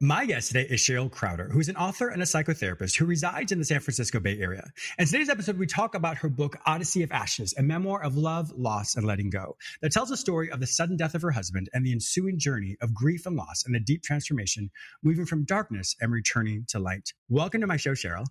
My 0.00 0.26
guest 0.26 0.48
today 0.48 0.66
is 0.68 0.80
Cheryl 0.80 1.08
Krauter, 1.08 1.52
who's 1.52 1.68
an 1.68 1.76
author 1.76 2.08
and 2.08 2.20
a 2.20 2.24
psychotherapist 2.24 2.98
who 2.98 3.06
resides 3.06 3.52
in 3.52 3.60
the 3.60 3.64
San 3.64 3.78
Francisco 3.78 4.18
Bay 4.18 4.40
Area. 4.40 4.68
In 4.98 5.06
today's 5.06 5.28
episode, 5.28 5.56
we 5.56 5.68
talk 5.68 5.94
about 5.94 6.16
her 6.16 6.28
book, 6.28 6.56
Odyssey 6.66 7.04
of 7.04 7.12
Ashes, 7.12 7.54
a 7.56 7.62
memoir 7.62 8.02
of 8.02 8.16
love, 8.16 8.50
loss, 8.56 8.96
and 8.96 9.06
letting 9.06 9.30
go, 9.30 9.56
that 9.82 9.92
tells 9.92 10.08
the 10.08 10.16
story 10.16 10.50
of 10.50 10.58
the 10.58 10.66
sudden 10.66 10.96
death 10.96 11.14
of 11.14 11.22
her 11.22 11.30
husband 11.30 11.70
and 11.72 11.86
the 11.86 11.92
ensuing 11.92 12.40
journey 12.40 12.76
of 12.80 12.92
grief 12.92 13.24
and 13.24 13.36
loss 13.36 13.64
and 13.64 13.72
the 13.72 13.78
deep 13.78 14.02
transformation, 14.02 14.68
moving 15.04 15.26
from 15.26 15.44
darkness 15.44 15.94
and 16.00 16.10
returning 16.10 16.64
to 16.70 16.80
light. 16.80 17.12
Welcome 17.28 17.60
to 17.60 17.68
my 17.68 17.76
show, 17.76 17.92
Cheryl. 17.92 18.26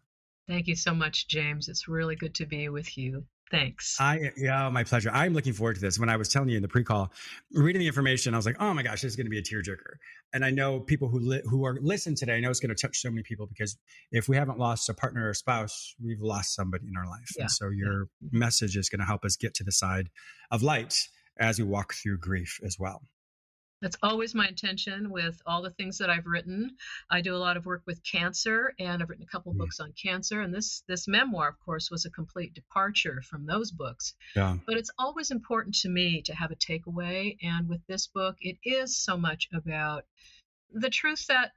Thank 0.49 0.67
you 0.67 0.75
so 0.75 0.93
much, 0.93 1.29
James. 1.29 1.69
It's 1.69 1.87
really 1.87 2.17
good 2.17 2.35
to 2.35 2.45
be 2.45 2.67
with 2.67 2.97
you. 2.97 3.23
Thanks. 3.53 3.97
I 3.99 4.31
yeah, 4.35 4.67
my 4.69 4.83
pleasure. 4.83 5.11
I'm 5.13 5.33
looking 5.33 5.53
forward 5.53 5.75
to 5.75 5.81
this. 5.81 5.99
When 5.99 6.09
I 6.09 6.17
was 6.17 6.27
telling 6.27 6.49
you 6.49 6.55
in 6.55 6.63
the 6.63 6.67
pre-call, 6.67 7.11
reading 7.51 7.81
the 7.81 7.87
information, 7.87 8.33
I 8.33 8.37
was 8.37 8.47
like, 8.47 8.55
oh 8.59 8.73
my 8.73 8.81
gosh, 8.81 9.01
this 9.01 9.11
is 9.11 9.15
going 9.15 9.27
to 9.27 9.29
be 9.29 9.37
a 9.37 9.43
tearjerker. 9.43 9.97
And 10.33 10.43
I 10.43 10.49
know 10.49 10.79
people 10.79 11.07
who 11.07 11.19
li- 11.19 11.43
who 11.45 11.63
are 11.65 11.77
listening 11.79 12.15
today. 12.15 12.33
I 12.37 12.39
know 12.39 12.49
it's 12.49 12.59
going 12.59 12.75
to 12.75 12.81
touch 12.81 12.97
so 12.97 13.11
many 13.11 13.21
people 13.21 13.45
because 13.45 13.77
if 14.11 14.27
we 14.27 14.37
haven't 14.37 14.57
lost 14.57 14.89
a 14.89 14.95
partner 14.95 15.29
or 15.29 15.35
spouse, 15.35 15.93
we've 16.03 16.19
lost 16.19 16.55
somebody 16.55 16.87
in 16.87 16.97
our 16.97 17.05
life. 17.05 17.29
Yeah. 17.37 17.43
And 17.43 17.51
so 17.51 17.69
your 17.69 18.07
yeah. 18.21 18.29
message 18.31 18.75
is 18.75 18.89
going 18.89 19.01
to 19.01 19.05
help 19.05 19.23
us 19.23 19.35
get 19.35 19.53
to 19.55 19.63
the 19.63 19.71
side 19.71 20.09
of 20.49 20.63
light 20.63 20.95
as 21.39 21.59
we 21.59 21.65
walk 21.65 21.93
through 21.93 22.17
grief 22.17 22.59
as 22.65 22.77
well. 22.79 23.03
That's 23.83 23.97
always 24.01 24.33
my 24.33 24.47
intention 24.47 25.11
with 25.11 25.41
all 25.45 25.61
the 25.61 25.71
things 25.71 25.97
that 25.97 26.09
I've 26.09 26.25
written. 26.25 26.77
I 27.11 27.19
do 27.19 27.35
a 27.35 27.37
lot 27.37 27.57
of 27.57 27.65
work 27.65 27.83
with 27.85 28.01
cancer, 28.09 28.73
and 28.79 29.03
I've 29.03 29.09
written 29.09 29.25
a 29.25 29.31
couple 29.31 29.53
mm. 29.53 29.57
books 29.57 29.81
on 29.81 29.91
cancer. 30.01 30.39
And 30.39 30.53
this 30.53 30.83
this 30.87 31.05
memoir, 31.05 31.49
of 31.49 31.59
course, 31.59 31.91
was 31.91 32.05
a 32.05 32.09
complete 32.09 32.53
departure 32.53 33.21
from 33.29 33.45
those 33.45 33.71
books. 33.71 34.15
Yeah. 34.37 34.55
But 34.65 34.77
it's 34.77 34.91
always 34.97 35.31
important 35.31 35.75
to 35.79 35.89
me 35.89 36.21
to 36.21 36.33
have 36.33 36.51
a 36.51 36.55
takeaway. 36.55 37.35
And 37.43 37.67
with 37.67 37.85
this 37.85 38.07
book, 38.07 38.37
it 38.39 38.55
is 38.63 38.95
so 38.95 39.17
much 39.17 39.49
about 39.53 40.05
the 40.71 40.89
truth 40.89 41.27
that 41.27 41.51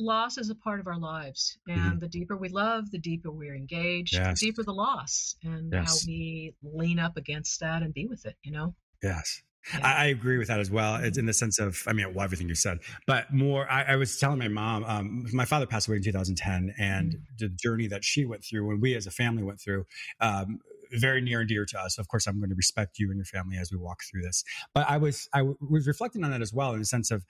loss 0.00 0.38
is 0.38 0.50
a 0.50 0.54
part 0.56 0.80
of 0.80 0.88
our 0.88 0.98
lives 0.98 1.58
and 1.68 1.78
mm-hmm. 1.78 1.98
the 1.98 2.08
deeper 2.08 2.34
we 2.34 2.48
love 2.48 2.90
the 2.90 2.98
deeper 2.98 3.30
we're 3.30 3.54
engaged 3.54 4.14
yes. 4.14 4.40
the 4.40 4.46
deeper 4.46 4.62
the 4.62 4.72
loss 4.72 5.36
and 5.42 5.70
yes. 5.70 5.86
how 5.86 6.06
we 6.06 6.54
lean 6.62 6.98
up 6.98 7.18
against 7.18 7.60
that 7.60 7.82
and 7.82 7.92
be 7.92 8.06
with 8.06 8.24
it 8.24 8.34
you 8.42 8.50
know 8.50 8.74
yes 9.02 9.42
yeah. 9.74 9.86
I, 9.86 10.04
I, 10.04 10.06
agree 10.06 10.38
with 10.38 10.48
that 10.48 10.60
as 10.60 10.70
well. 10.70 10.96
It's 10.96 11.18
in 11.18 11.26
the 11.26 11.32
sense 11.32 11.58
of, 11.58 11.82
I 11.86 11.92
mean, 11.92 12.14
well, 12.14 12.24
everything 12.24 12.48
you 12.48 12.54
said, 12.54 12.78
but 13.06 13.32
more. 13.32 13.70
I, 13.70 13.82
I 13.82 13.96
was 13.96 14.18
telling 14.18 14.38
my 14.38 14.48
mom, 14.48 14.84
um, 14.84 15.26
my 15.32 15.44
father 15.44 15.66
passed 15.66 15.88
away 15.88 15.98
in 15.98 16.02
2010, 16.02 16.74
and 16.78 17.12
mm. 17.12 17.18
the 17.38 17.48
journey 17.48 17.86
that 17.88 18.04
she 18.04 18.24
went 18.24 18.44
through, 18.44 18.66
when 18.66 18.80
we 18.80 18.94
as 18.94 19.06
a 19.06 19.10
family 19.10 19.42
went 19.42 19.60
through, 19.60 19.84
um, 20.20 20.60
very 20.92 21.20
near 21.20 21.40
and 21.40 21.48
dear 21.48 21.64
to 21.64 21.78
us. 21.78 21.98
Of 21.98 22.08
course, 22.08 22.26
I'm 22.26 22.38
going 22.38 22.50
to 22.50 22.56
respect 22.56 22.98
you 22.98 23.10
and 23.10 23.16
your 23.16 23.24
family 23.24 23.56
as 23.58 23.70
we 23.70 23.78
walk 23.78 24.00
through 24.10 24.22
this. 24.22 24.42
But 24.74 24.88
I 24.88 24.96
was 24.96 25.28
I 25.32 25.42
was 25.42 25.86
reflecting 25.86 26.24
on 26.24 26.30
that 26.30 26.42
as 26.42 26.52
well 26.52 26.72
in 26.72 26.80
the 26.80 26.86
sense 26.86 27.10
of 27.10 27.24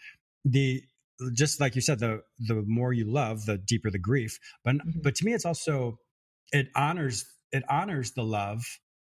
the 0.45 0.83
just 1.35 1.61
like 1.61 1.75
you 1.75 1.81
said, 1.81 1.99
the 1.99 2.23
the 2.39 2.65
more 2.67 2.93
you 2.93 3.11
love, 3.11 3.45
the 3.47 3.59
deeper 3.59 3.91
the 3.91 3.99
grief. 3.99 4.39
But 4.65 4.77
mm-hmm. 4.77 5.01
but 5.03 5.15
to 5.17 5.25
me, 5.25 5.35
it's 5.35 5.45
also 5.45 5.99
it 6.53 6.69
honors 6.75 7.25
it 7.53 7.65
honors 7.69 8.13
the 8.13 8.23
love 8.23 8.65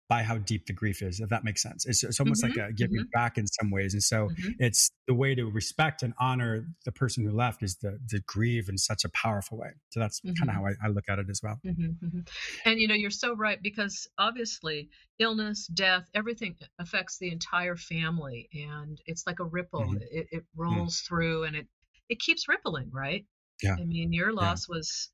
by 0.10 0.24
how 0.24 0.38
deep 0.38 0.66
the 0.66 0.74
grief 0.74 1.02
is, 1.02 1.20
if 1.20 1.30
that 1.30 1.44
makes 1.44 1.62
sense. 1.62 1.86
It's, 1.86 2.04
it's 2.04 2.20
almost 2.20 2.44
mm-hmm, 2.44 2.60
like 2.60 2.70
a 2.70 2.74
giving 2.74 2.98
mm-hmm. 2.98 3.10
back 3.14 3.38
in 3.38 3.46
some 3.46 3.72
ways. 3.72 3.94
And 3.94 4.02
so 4.02 4.30
mm-hmm. 4.30 4.52
it's 4.60 4.90
the 5.06 5.14
way 5.14 5.36
to 5.36 5.46
respect 5.46 6.02
and 6.02 6.14
honor 6.20 6.66
the 6.86 6.94
person 6.94 7.26
who 7.26 7.32
left 7.32 7.62
is 7.62 7.76
the, 7.78 8.00
the 8.10 8.22
grieve 8.26 8.70
in 8.70 8.78
such 8.78 9.04
a 9.04 9.10
powerful 9.10 9.58
way. 9.58 9.72
So 9.90 10.00
that's 10.00 10.22
kind 10.22 10.38
of 10.42 10.48
mm-hmm. 10.48 10.56
how 10.56 10.66
I, 10.66 10.88
I, 10.88 10.88
look 10.90 11.06
at 11.10 11.20
it 11.20 11.28
as 11.30 11.42
well. 11.44 11.60
Mm-hmm, 11.66 12.06
mm-hmm. 12.06 12.20
And, 12.64 12.80
you 12.80 12.88
know, 12.88 12.96
you're 12.96 13.10
so 13.10 13.36
right 13.36 13.62
because 13.62 14.08
obviously 14.18 14.90
illness, 15.20 15.68
death, 15.68 16.08
everything 16.16 16.56
affects 16.80 17.18
the 17.18 17.32
entire 17.32 17.76
family. 17.76 18.50
And 18.54 19.02
it's 19.06 19.28
like 19.28 19.40
a 19.42 19.46
ripple. 19.46 19.94
It, 20.10 20.28
it, 20.32 20.44
mm. 20.44 20.46
rolls 20.56 21.00
through 21.02 21.44
and 21.44 21.56
it, 21.56 21.68
it 22.08 22.20
keeps 22.20 22.48
rippling, 22.48 22.90
right? 22.94 23.26
Yeah. 23.62 23.76
I 23.78 23.84
mean, 23.84 24.14
your 24.14 24.32
loss 24.32 24.68
yeah. 24.70 24.78
was 24.78 25.10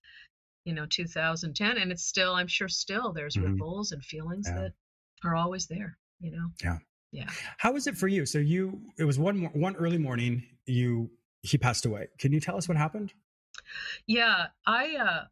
you 0.65 0.73
know 0.73 0.85
2010 0.89 1.77
and 1.77 1.91
it's 1.91 2.05
still 2.05 2.33
i'm 2.33 2.47
sure 2.47 2.69
still 2.69 3.11
there's 3.11 3.35
mm-hmm. 3.35 3.51
ripples 3.51 3.91
and 3.91 4.01
feelings 4.01 4.45
yeah. 4.47 4.61
that 4.61 4.73
are 5.25 5.35
always 5.35 5.67
there 5.67 5.97
you 6.19 6.31
know 6.31 6.47
yeah 6.63 6.77
yeah 7.11 7.29
how 7.57 7.71
was 7.71 7.87
it 7.87 7.95
for 7.95 8.07
you 8.07 8.25
so 8.25 8.39
you 8.39 8.81
it 8.97 9.03
was 9.03 9.19
one 9.19 9.37
more 9.37 9.51
one 9.53 9.75
early 9.75 9.97
morning 9.97 10.43
you 10.65 11.09
he 11.41 11.57
passed 11.57 11.85
away 11.85 12.07
can 12.19 12.31
you 12.31 12.39
tell 12.39 12.57
us 12.57 12.67
what 12.67 12.77
happened 12.77 13.13
yeah 14.07 14.47
i 14.65 14.95
uh 14.95 15.23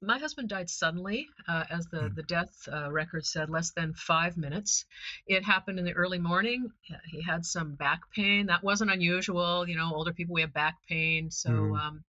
my 0.00 0.18
husband 0.18 0.48
died 0.48 0.70
suddenly, 0.70 1.26
uh, 1.48 1.64
as 1.70 1.86
the, 1.88 2.02
mm. 2.02 2.14
the 2.14 2.22
death 2.22 2.68
uh, 2.72 2.90
record 2.90 3.26
said, 3.26 3.50
less 3.50 3.72
than 3.72 3.94
five 3.94 4.36
minutes. 4.36 4.84
It 5.26 5.44
happened 5.44 5.78
in 5.78 5.84
the 5.84 5.92
early 5.92 6.18
morning. 6.18 6.70
He 7.10 7.22
had 7.22 7.44
some 7.44 7.74
back 7.74 8.00
pain. 8.14 8.46
That 8.46 8.62
wasn't 8.62 8.92
unusual. 8.92 9.68
You 9.68 9.76
know, 9.76 9.92
older 9.92 10.12
people, 10.12 10.34
we 10.34 10.42
have 10.42 10.52
back 10.52 10.76
pain. 10.88 11.30
So, 11.30 11.50
mm. 11.50 11.78
um, 11.78 12.04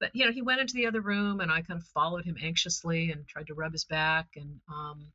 but, 0.00 0.10
you 0.14 0.24
know, 0.24 0.32
he 0.32 0.42
went 0.42 0.60
into 0.60 0.74
the 0.74 0.86
other 0.86 1.00
room 1.00 1.40
and 1.40 1.50
I 1.50 1.62
kind 1.62 1.80
of 1.80 1.86
followed 1.86 2.24
him 2.24 2.36
anxiously 2.42 3.10
and 3.12 3.26
tried 3.28 3.46
to 3.48 3.54
rub 3.54 3.72
his 3.72 3.84
back. 3.84 4.26
And 4.36 4.60
um, 4.68 5.06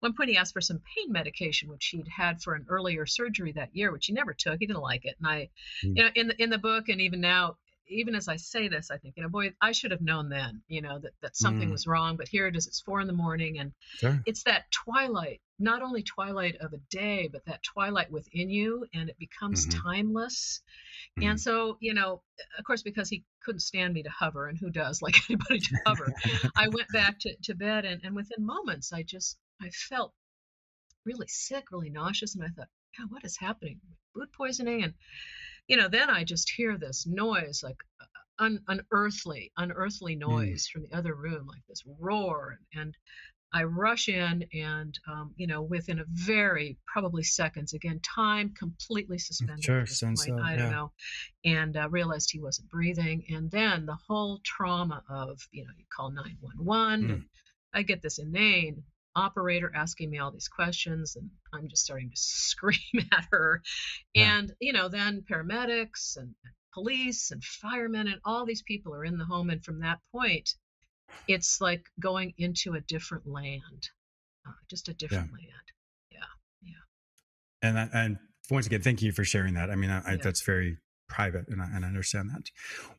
one 0.00 0.14
point 0.14 0.30
he 0.30 0.36
asked 0.36 0.52
for 0.52 0.60
some 0.60 0.80
pain 0.96 1.12
medication, 1.12 1.68
which 1.68 1.86
he'd 1.86 2.08
had 2.08 2.42
for 2.42 2.54
an 2.54 2.66
earlier 2.68 3.06
surgery 3.06 3.52
that 3.52 3.74
year, 3.74 3.92
which 3.92 4.06
he 4.06 4.12
never 4.12 4.34
took. 4.34 4.58
He 4.60 4.66
didn't 4.66 4.82
like 4.82 5.04
it. 5.04 5.16
And 5.18 5.28
I, 5.28 5.50
mm. 5.84 5.96
you 5.96 6.04
know, 6.04 6.10
in 6.14 6.28
the 6.28 6.42
in 6.42 6.50
the 6.50 6.58
book 6.58 6.88
and 6.88 7.00
even 7.00 7.20
now, 7.20 7.56
even 7.90 8.14
as 8.14 8.28
I 8.28 8.36
say 8.36 8.68
this, 8.68 8.90
I 8.90 8.98
think, 8.98 9.16
you 9.16 9.22
know, 9.22 9.28
boy, 9.28 9.52
I 9.60 9.72
should 9.72 9.90
have 9.90 10.00
known 10.00 10.28
then, 10.28 10.62
you 10.68 10.80
know, 10.80 10.98
that, 11.00 11.12
that 11.22 11.36
something 11.36 11.68
mm. 11.68 11.72
was 11.72 11.86
wrong. 11.86 12.16
But 12.16 12.28
here 12.28 12.46
it 12.46 12.56
is, 12.56 12.66
it's 12.66 12.80
four 12.80 13.00
in 13.00 13.06
the 13.06 13.12
morning. 13.12 13.58
And 13.58 13.72
sure. 13.98 14.20
it's 14.26 14.44
that 14.44 14.70
twilight, 14.70 15.40
not 15.58 15.82
only 15.82 16.02
twilight 16.02 16.56
of 16.60 16.72
a 16.72 16.78
day, 16.90 17.28
but 17.30 17.44
that 17.46 17.62
twilight 17.62 18.10
within 18.10 18.48
you. 18.48 18.86
And 18.94 19.10
it 19.10 19.18
becomes 19.18 19.66
mm-hmm. 19.66 19.80
timeless. 19.80 20.62
Mm-hmm. 21.18 21.30
And 21.30 21.40
so, 21.40 21.76
you 21.80 21.94
know, 21.94 22.22
of 22.58 22.64
course, 22.64 22.82
because 22.82 23.08
he 23.08 23.24
couldn't 23.44 23.60
stand 23.60 23.94
me 23.94 24.02
to 24.02 24.10
hover, 24.10 24.46
and 24.46 24.58
who 24.58 24.70
does 24.70 25.02
like 25.02 25.16
anybody 25.30 25.60
to 25.60 25.76
hover, 25.86 26.12
I 26.56 26.68
went 26.68 26.88
back 26.92 27.18
to, 27.20 27.34
to 27.44 27.54
bed. 27.54 27.84
And, 27.84 28.00
and 28.04 28.14
within 28.14 28.46
moments, 28.46 28.92
I 28.92 29.02
just, 29.02 29.36
I 29.60 29.70
felt 29.70 30.12
really 31.04 31.28
sick, 31.28 31.64
really 31.70 31.90
nauseous. 31.90 32.34
And 32.34 32.44
I 32.44 32.48
thought, 32.48 32.68
God, 32.98 33.10
what 33.10 33.24
is 33.24 33.36
happening? 33.36 33.80
Food 34.14 34.32
poisoning? 34.32 34.82
And, 34.82 34.94
you 35.66 35.76
know, 35.76 35.88
then 35.88 36.10
I 36.10 36.24
just 36.24 36.50
hear 36.50 36.76
this 36.76 37.06
noise, 37.06 37.62
like 37.62 37.76
uh, 38.00 38.44
un, 38.44 38.60
unearthly, 38.68 39.52
unearthly 39.56 40.16
mm. 40.16 40.20
noise 40.20 40.68
mm. 40.68 40.72
from 40.72 40.82
the 40.82 40.96
other 40.96 41.14
room, 41.14 41.46
like 41.46 41.62
this 41.68 41.82
roar. 41.98 42.58
And 42.74 42.96
I 43.52 43.64
rush 43.64 44.08
in, 44.08 44.46
and 44.54 44.96
um, 45.08 45.34
you 45.36 45.48
know, 45.48 45.62
within 45.62 45.98
a 45.98 46.04
very 46.06 46.76
probably 46.86 47.24
seconds, 47.24 47.74
again, 47.74 48.00
time 48.00 48.54
completely 48.56 49.18
suspended. 49.18 49.64
Sure, 49.64 49.86
sense 49.86 50.28
of, 50.28 50.38
I 50.38 50.54
don't 50.54 50.70
know, 50.70 50.92
and 51.44 51.76
uh, 51.76 51.88
realized 51.88 52.30
he 52.30 52.38
wasn't 52.38 52.70
breathing. 52.70 53.24
And 53.28 53.50
then 53.50 53.86
the 53.86 53.98
whole 54.06 54.38
trauma 54.44 55.02
of, 55.10 55.40
you 55.50 55.64
know, 55.64 55.72
you 55.76 55.84
call 55.92 56.12
nine 56.12 56.36
one 56.40 56.64
one. 56.64 57.02
Mm. 57.02 57.24
I 57.74 57.82
get 57.82 58.02
this 58.02 58.20
inane 58.20 58.84
operator 59.16 59.72
asking 59.74 60.10
me 60.10 60.18
all 60.18 60.30
these 60.30 60.48
questions 60.48 61.16
and 61.16 61.28
i'm 61.52 61.68
just 61.68 61.84
starting 61.84 62.10
to 62.10 62.16
scream 62.20 62.78
at 63.12 63.26
her 63.30 63.62
yeah. 64.14 64.38
and 64.38 64.52
you 64.60 64.72
know 64.72 64.88
then 64.88 65.24
paramedics 65.30 66.16
and, 66.16 66.34
police 66.72 67.32
and 67.32 67.42
firemen 67.42 68.06
and 68.06 68.20
all 68.24 68.46
these 68.46 68.62
people 68.62 68.94
are 68.94 69.04
in 69.04 69.18
the 69.18 69.24
home 69.24 69.50
and 69.50 69.64
from 69.64 69.80
that 69.80 69.98
point 70.12 70.54
it's 71.26 71.60
like 71.60 71.84
going 71.98 72.32
into 72.38 72.74
a 72.74 72.80
different 72.80 73.26
land 73.26 73.88
uh, 74.46 74.52
just 74.68 74.88
a 74.88 74.94
different 74.94 75.30
yeah. 75.32 75.36
land 75.36 76.22
yeah 76.62 76.70
yeah 77.62 77.68
and 77.68 77.90
and 77.92 78.18
once 78.52 78.66
again 78.66 78.80
thank 78.80 79.02
you 79.02 79.10
for 79.10 79.24
sharing 79.24 79.54
that 79.54 79.68
i 79.68 79.74
mean 79.74 79.90
I, 79.90 80.12
yeah. 80.12 80.16
that's 80.22 80.42
very 80.42 80.78
private, 81.10 81.46
and 81.48 81.60
I, 81.60 81.66
and 81.74 81.84
I 81.84 81.88
understand 81.88 82.30
that. 82.30 82.50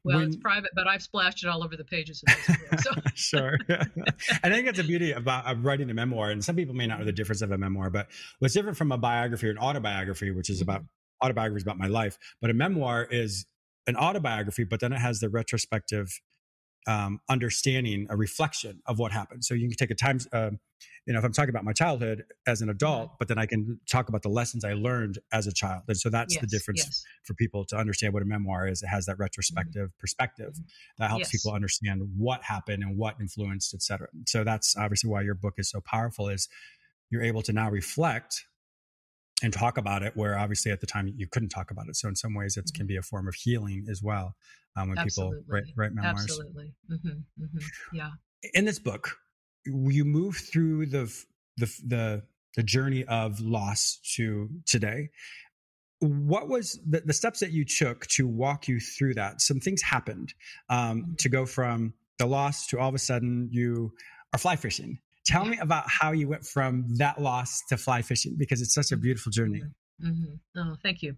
Well, 0.04 0.20
when, 0.20 0.28
it's 0.28 0.36
private, 0.36 0.70
but 0.76 0.88
I've 0.88 1.02
splashed 1.02 1.44
it 1.44 1.48
all 1.48 1.64
over 1.64 1.76
the 1.76 1.86
pages 1.86 2.24
of 2.28 2.36
this 2.36 2.58
book. 2.58 2.80
So. 2.80 2.92
sure. 3.16 3.58
And 3.68 4.14
I 4.44 4.50
think 4.50 4.66
that's 4.66 4.78
the 4.78 4.84
beauty 4.84 5.12
about 5.14 5.64
writing 5.64 5.90
a 5.90 5.94
memoir, 5.94 6.30
and 6.30 6.44
some 6.44 6.56
people 6.56 6.76
may 6.76 6.86
not 6.86 7.00
know 7.00 7.06
the 7.06 7.12
difference 7.12 7.42
of 7.42 7.52
a 7.52 7.58
memoir, 7.58 7.90
but 7.90 8.08
what's 8.40 8.54
different 8.54 8.78
from 8.78 8.92
a 8.92 8.98
biography 8.98 9.48
or 9.48 9.52
an 9.52 9.58
autobiography, 9.58 10.30
which 10.32 10.50
is 10.50 10.62
mm-hmm. 10.62 10.70
about 10.70 10.84
autobiography 11.24 11.58
is 11.58 11.64
about 11.64 11.78
my 11.78 11.88
life, 11.88 12.18
but 12.42 12.50
a 12.50 12.54
memoir 12.54 13.08
is 13.10 13.46
an 13.88 13.96
autobiography, 13.96 14.64
but 14.64 14.80
then 14.80 14.94
it 14.94 15.00
has 15.00 15.20
the 15.20 15.30
retrospective 15.30 16.20
um, 16.88 17.20
understanding, 17.30 18.08
a 18.10 18.18
reflection 18.18 18.82
of 18.86 19.00
what 19.00 19.12
happened. 19.12 19.44
So 19.44 19.54
you 19.54 19.68
can 19.68 19.78
take 19.78 19.92
a 19.92 19.96
time, 19.96 20.20
uh, 20.34 20.52
you 21.06 21.14
know, 21.14 21.20
if 21.20 21.26
I'm 21.26 21.34
talking 21.34 21.50
about 21.50 21.64
my 21.64 21.74
childhood 21.74 22.24
as 22.48 22.62
an 22.62 22.70
adult, 22.70 23.10
mm-hmm. 23.10 23.16
but 23.20 23.28
then 23.28 23.38
I 23.38 23.46
can 23.46 23.80
talk 23.90 24.10
about 24.10 24.24
the 24.24 24.30
lessons 24.30 24.66
I 24.66 24.74
learned 24.74 25.20
as 25.32 25.48
a 25.48 25.54
child. 25.54 25.84
And 25.88 25.98
so 25.98 26.10
that's 26.10 26.34
yes, 26.34 26.42
the 26.42 26.48
difference 26.48 26.84
yes. 26.84 27.04
for 27.24 27.34
people 27.36 27.66
to 27.66 27.78
understand 27.78 28.14
what 28.14 28.24
a 28.24 28.26
memoir 28.26 28.68
is. 28.68 28.82
It 28.82 28.88
has 28.88 29.06
that 29.06 29.20
retrospective 29.20 29.90
mm-hmm. 29.90 30.00
perspective 30.00 30.54
mm-hmm. 30.54 30.64
that 30.98 31.10
helps 31.10 31.32
yes. 31.32 31.42
people 31.42 31.54
understand 31.54 32.02
what 32.18 32.44
happened 32.44 32.84
and 32.84 32.98
what 32.98 33.16
influenced, 33.20 33.74
et 33.74 33.84
cetera. 33.84 34.08
So 34.28 34.44
that's 34.44 34.76
obviously 34.76 35.10
why 35.10 35.22
your 35.22 35.36
book 35.36 35.56
is 35.58 35.70
so 35.70 35.82
powerful 35.82 36.30
is 36.30 36.48
you're 37.12 37.24
able 37.24 37.42
to 37.44 37.54
now 37.54 37.70
reflect 37.70 38.46
and 39.42 39.54
talk 39.54 39.78
about 39.78 40.04
it 40.04 40.16
where 40.16 40.38
obviously 40.38 40.72
at 40.72 40.80
the 40.80 40.88
time 40.88 41.12
you 41.16 41.28
couldn't 41.28 41.50
talk 41.50 41.72
about 41.72 41.88
it 41.88 41.96
so 41.96 42.08
in 42.08 42.16
some 42.16 42.34
ways 42.34 42.58
it 42.58 42.66
mm-hmm. 42.66 42.78
can 42.78 42.88
be 42.88 42.98
a 42.98 43.02
form 43.02 43.28
of 43.28 43.36
healing 43.36 43.86
as 43.90 44.02
well 44.02 44.36
um, 44.76 44.90
when 44.90 44.98
Absolutely. 44.98 45.40
people 45.40 45.54
write, 45.54 45.64
write 45.76 45.94
memoirs 45.94 46.24
Absolutely. 46.24 46.74
Mm-hmm. 46.92 47.44
Mm-hmm. 47.44 47.96
yeah 47.96 48.10
in 48.54 48.66
this 48.66 48.80
book 48.80 49.18
you 49.66 50.06
move 50.06 50.38
through 50.38 50.88
the 50.88 51.14
the 51.58 51.72
the, 51.86 52.24
the 52.56 52.64
journey 52.64 53.04
of 53.06 53.40
loss 53.40 54.00
to 54.16 54.50
today 54.66 55.10
what 56.00 56.48
was 56.48 56.80
the, 56.88 57.02
the 57.02 57.14
steps 57.14 57.40
that 57.42 57.52
you 57.52 57.64
took 57.64 58.08
to 58.08 58.28
walk 58.28 58.68
you 58.68 58.80
through 58.80 59.14
that 59.14 59.42
some 59.42 59.60
things 59.60 59.82
happened 59.82 60.34
um, 60.70 61.02
mm-hmm. 61.02 61.14
to 61.16 61.30
go 61.30 61.46
from 61.46 61.94
the 62.18 62.26
loss 62.26 62.68
to 62.68 62.80
all 62.80 62.90
of 62.90 62.96
a 62.96 63.00
sudden 63.00 63.50
you 63.52 63.92
are 64.34 64.40
fly 64.40 64.56
fishing 64.56 65.00
Tell 65.26 65.46
me 65.46 65.58
about 65.60 65.84
how 65.88 66.12
you 66.12 66.28
went 66.28 66.46
from 66.46 66.86
that 66.98 67.22
loss 67.22 67.62
to 67.70 67.78
fly 67.78 68.02
fishing 68.02 68.36
because 68.38 68.62
it's 68.62 68.74
such 68.74 68.92
a 68.92 68.98
beautiful 68.98 69.32
journey. 69.32 69.62
Mm-hmm. 70.04 70.60
Oh, 70.60 70.76
thank 70.82 71.04
you. 71.04 71.16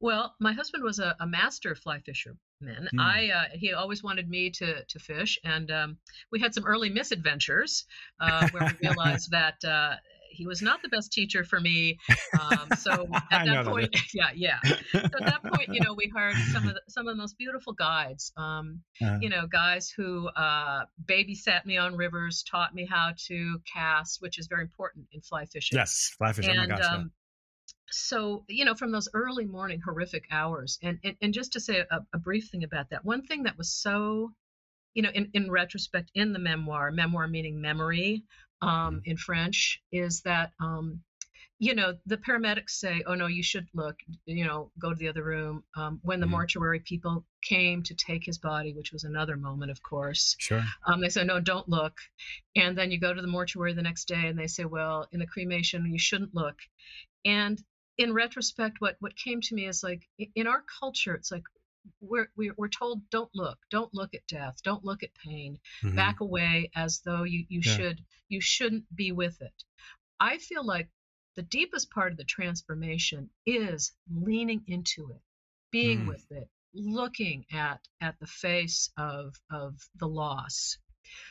Well, 0.00 0.34
my 0.40 0.52
husband 0.52 0.82
was 0.82 0.98
a, 0.98 1.14
a 1.20 1.26
master 1.26 1.74
fly 1.74 2.00
fisherman. 2.00 2.38
Mm. 2.62 3.00
I 3.00 3.30
uh, 3.30 3.44
he 3.52 3.72
always 3.72 4.02
wanted 4.02 4.28
me 4.28 4.50
to 4.50 4.84
to 4.84 4.98
fish, 4.98 5.38
and 5.44 5.70
um, 5.70 5.98
we 6.32 6.40
had 6.40 6.54
some 6.54 6.64
early 6.64 6.90
misadventures 6.90 7.84
uh, 8.20 8.48
where 8.50 8.64
we 8.64 8.88
realized 8.88 9.30
that 9.30 9.64
uh, 9.64 9.94
he 10.36 10.46
was 10.46 10.62
not 10.62 10.82
the 10.82 10.88
best 10.88 11.12
teacher 11.12 11.44
for 11.44 11.60
me. 11.60 11.98
Um, 12.40 12.68
so 12.78 13.08
at 13.30 13.46
that 13.46 13.66
point, 13.66 13.92
that 13.92 14.02
yeah, 14.14 14.30
yeah. 14.34 14.58
So 14.92 14.98
at 14.98 15.26
that 15.26 15.42
point, 15.42 15.68
you 15.72 15.80
know, 15.80 15.94
we 15.94 16.10
hired 16.14 16.36
some 16.52 16.68
of 16.68 16.74
the, 16.74 16.80
some 16.88 17.08
of 17.08 17.16
the 17.16 17.20
most 17.20 17.38
beautiful 17.38 17.72
guides. 17.72 18.32
Um, 18.36 18.80
uh, 19.02 19.18
you 19.20 19.28
know, 19.28 19.46
guys 19.46 19.90
who 19.90 20.28
uh, 20.28 20.84
babysat 21.04 21.64
me 21.64 21.76
on 21.76 21.96
rivers, 21.96 22.44
taught 22.48 22.74
me 22.74 22.86
how 22.86 23.12
to 23.26 23.60
cast, 23.72 24.20
which 24.20 24.38
is 24.38 24.46
very 24.46 24.62
important 24.62 25.06
in 25.12 25.20
fly 25.20 25.46
fishing. 25.46 25.76
Yes, 25.76 26.14
fly 26.18 26.32
fishing. 26.32 26.56
And, 26.56 26.72
oh 26.72 26.76
gosh, 26.76 26.84
um, 26.84 27.10
so 27.90 28.44
you 28.48 28.64
know 28.64 28.74
from 28.74 28.90
those 28.90 29.08
early 29.14 29.44
morning 29.44 29.80
horrific 29.80 30.24
hours 30.30 30.78
and 30.82 30.98
and, 31.04 31.16
and 31.22 31.34
just 31.34 31.52
to 31.52 31.60
say 31.60 31.84
a, 31.90 32.00
a, 32.12 32.18
brief 32.18 32.48
thing 32.48 32.64
about 32.64 32.90
that 32.90 33.04
one 33.04 33.22
thing 33.22 33.44
that 33.44 33.56
was 33.56 33.72
so 33.72 34.32
you 34.94 35.02
know 35.02 35.10
in, 35.14 35.30
in 35.34 35.50
retrospect 35.50 36.10
in 36.14 36.32
the 36.32 36.38
memoir 36.38 36.90
memoir 36.90 37.28
meaning 37.28 37.60
memory 37.60 38.24
um, 38.62 38.70
mm-hmm. 38.70 39.10
in 39.10 39.16
French 39.16 39.82
is 39.92 40.22
that 40.22 40.52
um, 40.60 41.02
you 41.58 41.74
know 41.74 41.94
the 42.06 42.18
paramedics 42.18 42.70
say, 42.70 43.02
"Oh 43.06 43.14
no, 43.14 43.26
you 43.26 43.42
should 43.42 43.66
look. 43.74 43.96
You 44.26 44.44
know, 44.46 44.70
go 44.78 44.90
to 44.90 44.96
the 44.96 45.08
other 45.08 45.22
room." 45.22 45.64
Um, 45.76 46.00
when 46.02 46.20
the 46.20 46.26
mm-hmm. 46.26 46.32
mortuary 46.32 46.80
people 46.80 47.24
came 47.42 47.82
to 47.84 47.94
take 47.94 48.24
his 48.24 48.38
body, 48.38 48.74
which 48.74 48.92
was 48.92 49.04
another 49.04 49.36
moment, 49.36 49.70
of 49.70 49.82
course. 49.82 50.36
Sure. 50.38 50.62
Um, 50.86 51.00
they 51.00 51.08
said, 51.08 51.26
"No, 51.26 51.40
don't 51.40 51.68
look." 51.68 51.96
And 52.54 52.76
then 52.76 52.90
you 52.90 53.00
go 53.00 53.14
to 53.14 53.22
the 53.22 53.28
mortuary 53.28 53.72
the 53.72 53.82
next 53.82 54.06
day, 54.06 54.26
and 54.26 54.38
they 54.38 54.48
say, 54.48 54.64
"Well, 54.64 55.08
in 55.12 55.20
the 55.20 55.26
cremation, 55.26 55.90
you 55.90 55.98
shouldn't 55.98 56.34
look." 56.34 56.56
And 57.24 57.62
in 57.98 58.12
retrospect, 58.12 58.76
what 58.80 58.96
what 59.00 59.16
came 59.16 59.40
to 59.40 59.54
me 59.54 59.66
is 59.66 59.82
like 59.82 60.06
in 60.34 60.46
our 60.46 60.62
culture, 60.80 61.14
it's 61.14 61.32
like 61.32 61.44
we're, 62.00 62.28
we're 62.36 62.68
told 62.68 63.00
don't 63.10 63.30
look 63.34 63.58
don't 63.70 63.92
look 63.94 64.14
at 64.14 64.26
death 64.26 64.56
don't 64.64 64.84
look 64.84 65.02
at 65.02 65.10
pain 65.14 65.58
mm-hmm. 65.82 65.96
back 65.96 66.20
away 66.20 66.70
as 66.74 67.00
though 67.04 67.24
you, 67.24 67.44
you 67.48 67.60
yeah. 67.64 67.72
should 67.72 68.00
you 68.28 68.40
shouldn't 68.40 68.84
be 68.94 69.12
with 69.12 69.40
it 69.40 69.64
I 70.20 70.38
feel 70.38 70.64
like 70.64 70.88
the 71.36 71.42
deepest 71.42 71.90
part 71.90 72.12
of 72.12 72.18
the 72.18 72.24
transformation 72.24 73.30
is 73.44 73.92
leaning 74.10 74.64
into 74.66 75.10
it, 75.10 75.20
being 75.70 76.00
Mm. 76.00 76.08
with 76.08 76.32
it, 76.32 76.48
looking 76.74 77.44
at 77.52 77.86
at 78.00 78.18
the 78.18 78.26
face 78.26 78.90
of 78.96 79.34
of 79.50 79.74
the 79.96 80.08
loss. 80.08 80.78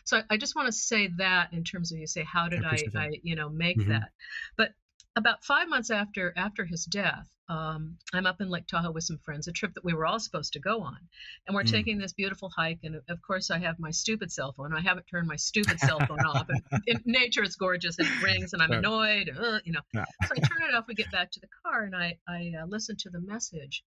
So 0.06 0.18
I, 0.18 0.24
I 0.32 0.38
just 0.38 0.56
want 0.56 0.68
to 0.68 0.72
say 0.72 1.08
that 1.18 1.52
in 1.54 1.64
terms 1.64 1.92
of 1.92 2.00
you 2.00 2.08
say 2.08 2.24
how 2.24 2.48
did 2.48 2.64
I, 2.64 2.78
that. 2.94 2.96
I 2.96 3.20
you 3.24 3.36
know 3.36 3.50
make 3.50 3.82
hmm 3.82 3.90
that, 3.90 4.12
but 4.58 4.74
about 5.16 5.44
five 5.44 5.70
months 5.70 5.90
after 5.92 6.34
after 6.36 6.66
his 6.66 6.86
death, 6.86 7.28
um, 7.48 7.98
I'm 8.14 8.26
up 8.26 8.42
in 8.42 8.50
Lake 8.50 8.66
Tahoe 8.68 8.92
with 8.92 9.04
some 9.04 9.20
friends, 9.20 9.48
a 9.48 9.52
trip 9.52 9.74
that 9.76 9.84
we 9.86 9.94
were 9.94 10.06
all 10.06 10.20
supposed 10.20 10.54
to 10.54 10.60
go 10.60 10.82
on, 10.82 10.98
and 11.46 11.56
we're 11.56 11.64
Mm. 11.64 11.72
taking 11.72 11.98
this 11.98 12.14
beautiful 12.14 12.50
hike. 12.56 12.80
And 12.84 12.96
of 13.08 13.22
course, 13.22 13.52
I 13.52 13.60
have 13.60 13.78
my 13.80 13.92
stupid 13.92 14.32
cell 14.32 14.54
phone. 14.54 14.74
I 14.74 14.82
haven't 14.82 15.06
turned 15.08 15.28
my 15.28 15.36
stupid 15.36 15.80
cell 15.80 16.00
phone 16.06 16.26
off. 16.26 16.48
And 16.50 16.62
in 16.88 17.02
nature, 17.06 17.44
is 17.44 17.56
gorgeous 17.56 18.00
and 18.00 18.08
it 18.08 18.22
rings, 18.24 18.54
and 18.54 18.62
I'm 18.64 18.72
annoyed. 18.72 19.30
Uh, 19.30 19.60
you 19.64 19.74
know, 19.74 19.82
so 19.94 20.02
I 20.32 20.40
turn 20.40 20.64
it 20.70 20.74
off. 20.76 20.86
We 20.88 20.96
get 20.96 21.12
back 21.12 21.32
to 21.32 21.40
the 21.40 21.48
car, 21.64 21.84
and 21.84 21.96
I 21.96 22.18
I 22.28 22.54
uh, 22.62 22.66
listen 22.66 22.96
to 22.98 23.10
the 23.10 23.20
message. 23.22 23.84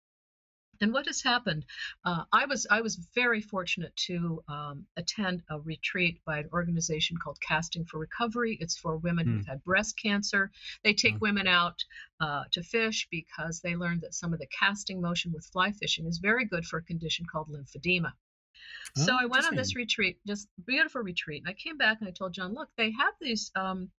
And 0.80 0.92
what 0.92 1.06
has 1.06 1.22
happened? 1.22 1.64
Uh, 2.04 2.24
I 2.32 2.46
was 2.46 2.66
I 2.70 2.80
was 2.82 2.96
very 3.14 3.40
fortunate 3.40 3.96
to 4.08 4.42
um, 4.48 4.86
attend 4.96 5.42
a 5.50 5.58
retreat 5.60 6.20
by 6.24 6.38
an 6.38 6.48
organization 6.52 7.16
called 7.16 7.38
Casting 7.40 7.84
for 7.84 7.98
Recovery. 7.98 8.56
It's 8.60 8.76
for 8.76 8.96
women 8.96 9.26
Mm. 9.26 9.32
who've 9.34 9.46
had 9.46 9.64
breast 9.64 9.98
cancer. 10.00 10.50
They 10.84 10.94
take 10.94 11.14
Wow. 11.14 11.20
women 11.20 11.46
out 11.48 11.84
uh, 12.20 12.44
to 12.52 12.62
fish 12.62 13.08
because 13.10 13.60
they 13.60 13.76
learned 13.76 14.02
that 14.02 14.14
some 14.14 14.32
of 14.32 14.38
the 14.38 14.46
casting 14.48 15.00
motion 15.00 15.32
with 15.32 15.46
fly 15.46 15.72
fishing 15.72 16.06
is 16.06 16.18
very 16.18 16.44
good 16.44 16.64
for 16.64 16.78
a 16.78 16.82
condition 16.84 17.26
called 17.26 17.48
lymphedema. 17.48 18.12
So 18.94 19.12
Oh, 19.12 19.18
I 19.20 19.26
went 19.26 19.46
on 19.46 19.54
this 19.54 19.76
retreat, 19.76 20.18
just 20.26 20.48
beautiful 20.66 21.02
retreat. 21.02 21.42
And 21.42 21.48
I 21.50 21.54
came 21.54 21.76
back 21.78 21.98
and 22.00 22.08
I 22.08 22.12
told 22.12 22.34
John, 22.34 22.54
look, 22.54 22.68
they 22.76 22.90
have 22.92 23.14
these 23.20 23.50
um, 23.56 23.90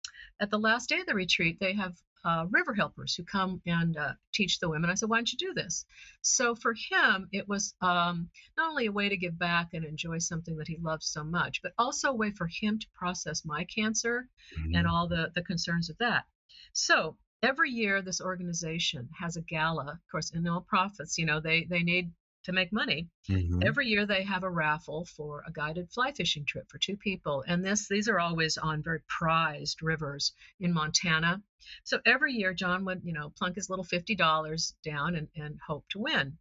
at 0.41 0.51
the 0.51 0.59
last 0.59 0.89
day 0.89 1.01
of 1.01 1.07
the 1.07 1.15
retreat. 1.15 1.59
They 1.61 1.75
have 1.75 1.97
uh, 2.25 2.47
river 2.51 2.75
helpers 2.75 3.15
who 3.15 3.25
come 3.25 3.61
and 3.67 3.97
uh, 3.97 4.13
teach 4.33 4.59
the 4.59 4.69
women. 4.69 4.91
I 4.91 4.95
said, 4.95 5.09
why 5.09 5.19
don't 5.19 5.33
you 5.33 5.39
do 5.39 5.55
this? 5.55 5.85
So 6.23 6.55
for 6.55 6.75
him, 6.75 7.29
it 7.33 7.49
was 7.49 7.75
um, 7.81 8.31
not 8.57 8.71
only 8.71 8.87
a 8.87 8.93
way 8.93 9.09
to 9.09 9.17
give 9.17 9.39
back 9.39 9.75
and 9.75 9.85
enjoy 9.85 10.19
something 10.19 10.57
that 10.57 10.69
he 10.69 10.77
loves 10.79 11.07
so 11.07 11.25
much, 11.25 11.63
but 11.63 11.73
also 11.79 12.11
a 12.11 12.15
way 12.15 12.31
for 12.31 12.49
him 12.49 12.79
to 12.79 12.87
process 12.95 13.45
my 13.45 13.65
cancer 13.65 14.29
and 14.75 14.87
Mhm. 14.87 14.91
all 14.91 15.09
the 15.09 15.31
the 15.35 15.43
concerns 15.43 15.91
of 15.91 15.99
that. 15.99 16.27
So 16.73 17.17
every 17.43 17.71
year, 17.71 18.03
this 18.03 18.21
organization 18.21 19.09
has 19.19 19.37
a 19.37 19.43
gala. 19.43 19.93
Of 19.93 20.11
course, 20.11 20.31
in 20.31 20.47
all 20.49 20.61
profits, 20.61 21.19
you 21.19 21.27
know, 21.27 21.41
they 21.41 21.65
they 21.65 21.83
need 21.83 22.13
to 22.49 22.53
make 22.55 22.73
money. 22.73 23.09
Mhm. 23.29 23.63
Every 23.63 23.87
year 23.87 24.07
they 24.07 24.25
have 24.25 24.43
a 24.43 24.51
raffle 24.51 25.05
for 25.05 25.45
a 25.47 25.53
guided 25.53 25.91
fly 25.93 26.13
fishing 26.13 26.47
trip 26.47 26.69
for 26.71 26.79
two 26.79 26.97
people, 26.97 27.45
and 27.47 27.65
this 27.65 27.89
these 27.89 28.09
are 28.09 28.19
always 28.19 28.57
on 28.57 28.83
very 28.83 29.03
prized 29.07 29.83
rivers 29.83 30.33
in 30.59 30.73
Montana. 30.73 31.43
So 31.85 32.01
every 32.07 32.33
year 32.33 32.55
John 32.55 32.85
would 32.87 33.05
you 33.05 33.13
know 33.13 33.31
plunk 33.31 33.57
his 33.57 33.69
little 33.69 33.85
fifty 33.85 34.15
dollars 34.15 34.75
down 34.83 35.15
and, 35.15 35.29
and 35.37 35.61
hope 35.61 35.87
to 35.91 35.99
win. 35.99 36.39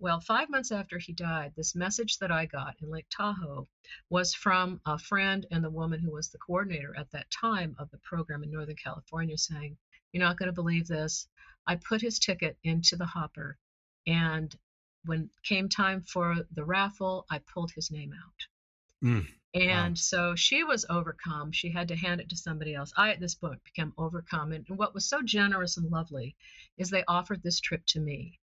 Well, 0.00 0.20
five 0.20 0.50
months 0.50 0.72
after 0.72 0.98
he 0.98 1.12
died, 1.12 1.54
this 1.54 1.76
message 1.76 2.18
that 2.18 2.32
I 2.32 2.46
got 2.46 2.74
in 2.82 2.90
Lake 2.90 3.06
Tahoe 3.08 3.68
was 4.10 4.34
from 4.34 4.80
a 4.84 4.98
friend 4.98 5.46
and 5.52 5.62
the 5.62 5.70
woman 5.70 6.00
who 6.00 6.10
was 6.10 6.30
the 6.30 6.38
coordinator 6.38 6.96
at 6.96 7.12
that 7.12 7.30
time 7.30 7.76
of 7.78 7.90
the 7.90 7.98
program 7.98 8.42
in 8.42 8.50
Northern 8.50 8.74
California 8.74 9.38
saying, 9.38 9.78
You're 10.12 10.24
not 10.24 10.36
going 10.36 10.48
to 10.48 10.52
believe 10.52 10.88
this. 10.88 11.28
I 11.64 11.76
put 11.76 12.00
his 12.00 12.18
ticket 12.18 12.58
into 12.64 12.96
the 12.96 13.06
hopper, 13.06 13.56
and 14.06 14.54
when 15.04 15.30
came 15.42 15.68
time 15.68 16.02
for 16.02 16.36
the 16.52 16.64
raffle, 16.64 17.26
I 17.30 17.38
pulled 17.40 17.72
his 17.72 17.90
name 17.90 18.12
out. 18.12 18.46
Mm. 19.02 19.26
And 19.54 19.96
Wow. 19.96 19.98
so 19.98 20.34
she 20.36 20.64
was 20.64 20.84
overcome. 20.90 21.52
She 21.52 21.70
had 21.70 21.88
to 21.88 21.96
hand 21.96 22.20
it 22.20 22.28
to 22.30 22.36
somebody 22.36 22.74
else. 22.74 22.92
I, 22.96 23.10
at 23.10 23.20
this 23.20 23.34
point, 23.34 23.64
became 23.64 23.94
overcome. 23.96 24.52
And 24.52 24.68
what 24.68 24.92
was 24.94 25.06
so 25.08 25.22
generous 25.22 25.76
and 25.76 25.90
lovely 25.90 26.36
is 26.76 26.90
they 26.90 27.04
offered 27.08 27.42
this 27.42 27.60
trip 27.60 27.86
to 27.86 28.00
me. 28.00 28.38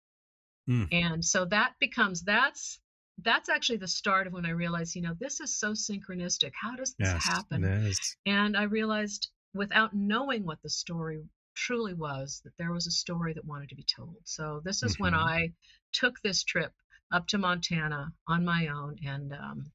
Mm. 0.67 0.89
And 0.91 1.25
so 1.25 1.45
that 1.45 1.79
becomes 1.79 2.21
that's 2.21 2.79
that's 3.17 3.49
actually 3.49 3.77
the 3.79 3.87
start 3.87 4.27
of 4.27 4.33
when 4.33 4.45
I 4.45 4.51
realized, 4.51 4.95
you 4.95 5.01
know, 5.01 5.15
this 5.19 5.39
is 5.41 5.53
so 5.55 5.71
synchronistic. 5.73 6.53
How 6.53 6.75
does 6.75 6.93
this 6.95 7.13
Yes, 7.13 7.23
happen? 7.23 7.63
is. 7.63 8.15
And 8.25 8.55
I 8.57 8.63
realized 8.63 9.31
without 9.53 9.93
knowing 9.95 10.45
what 10.45 10.61
the 10.61 10.69
story 10.69 11.27
truly 11.55 11.93
was 11.93 12.41
that 12.45 12.55
there 12.57 12.71
was 12.71 12.87
a 12.87 12.91
story 12.91 13.33
that 13.33 13.45
wanted 13.45 13.69
to 13.69 13.75
be 13.75 13.83
told. 13.83 14.17
So 14.25 14.61
this 14.63 14.83
is 14.83 14.99
when 14.99 15.13
Mhm. 15.13 15.15
I 15.15 15.53
took 15.93 16.19
this 16.21 16.43
trip 16.43 16.73
up 17.11 17.27
to 17.27 17.37
Montana 17.37 18.13
on 18.27 18.45
my 18.45 18.67
own 18.67 18.97
and 19.05 19.33
um, 19.33 19.71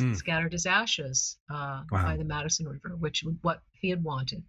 Mm. 0.00 0.16
scattered 0.16 0.52
his 0.52 0.64
ashes 0.64 1.36
uh, 1.50 1.82
Wow. 1.90 2.04
by 2.04 2.16
the 2.16 2.24
Madison 2.24 2.66
River, 2.66 2.96
which 2.96 3.22
what 3.42 3.62
he 3.72 3.90
had 3.90 4.02
wanted. 4.02 4.42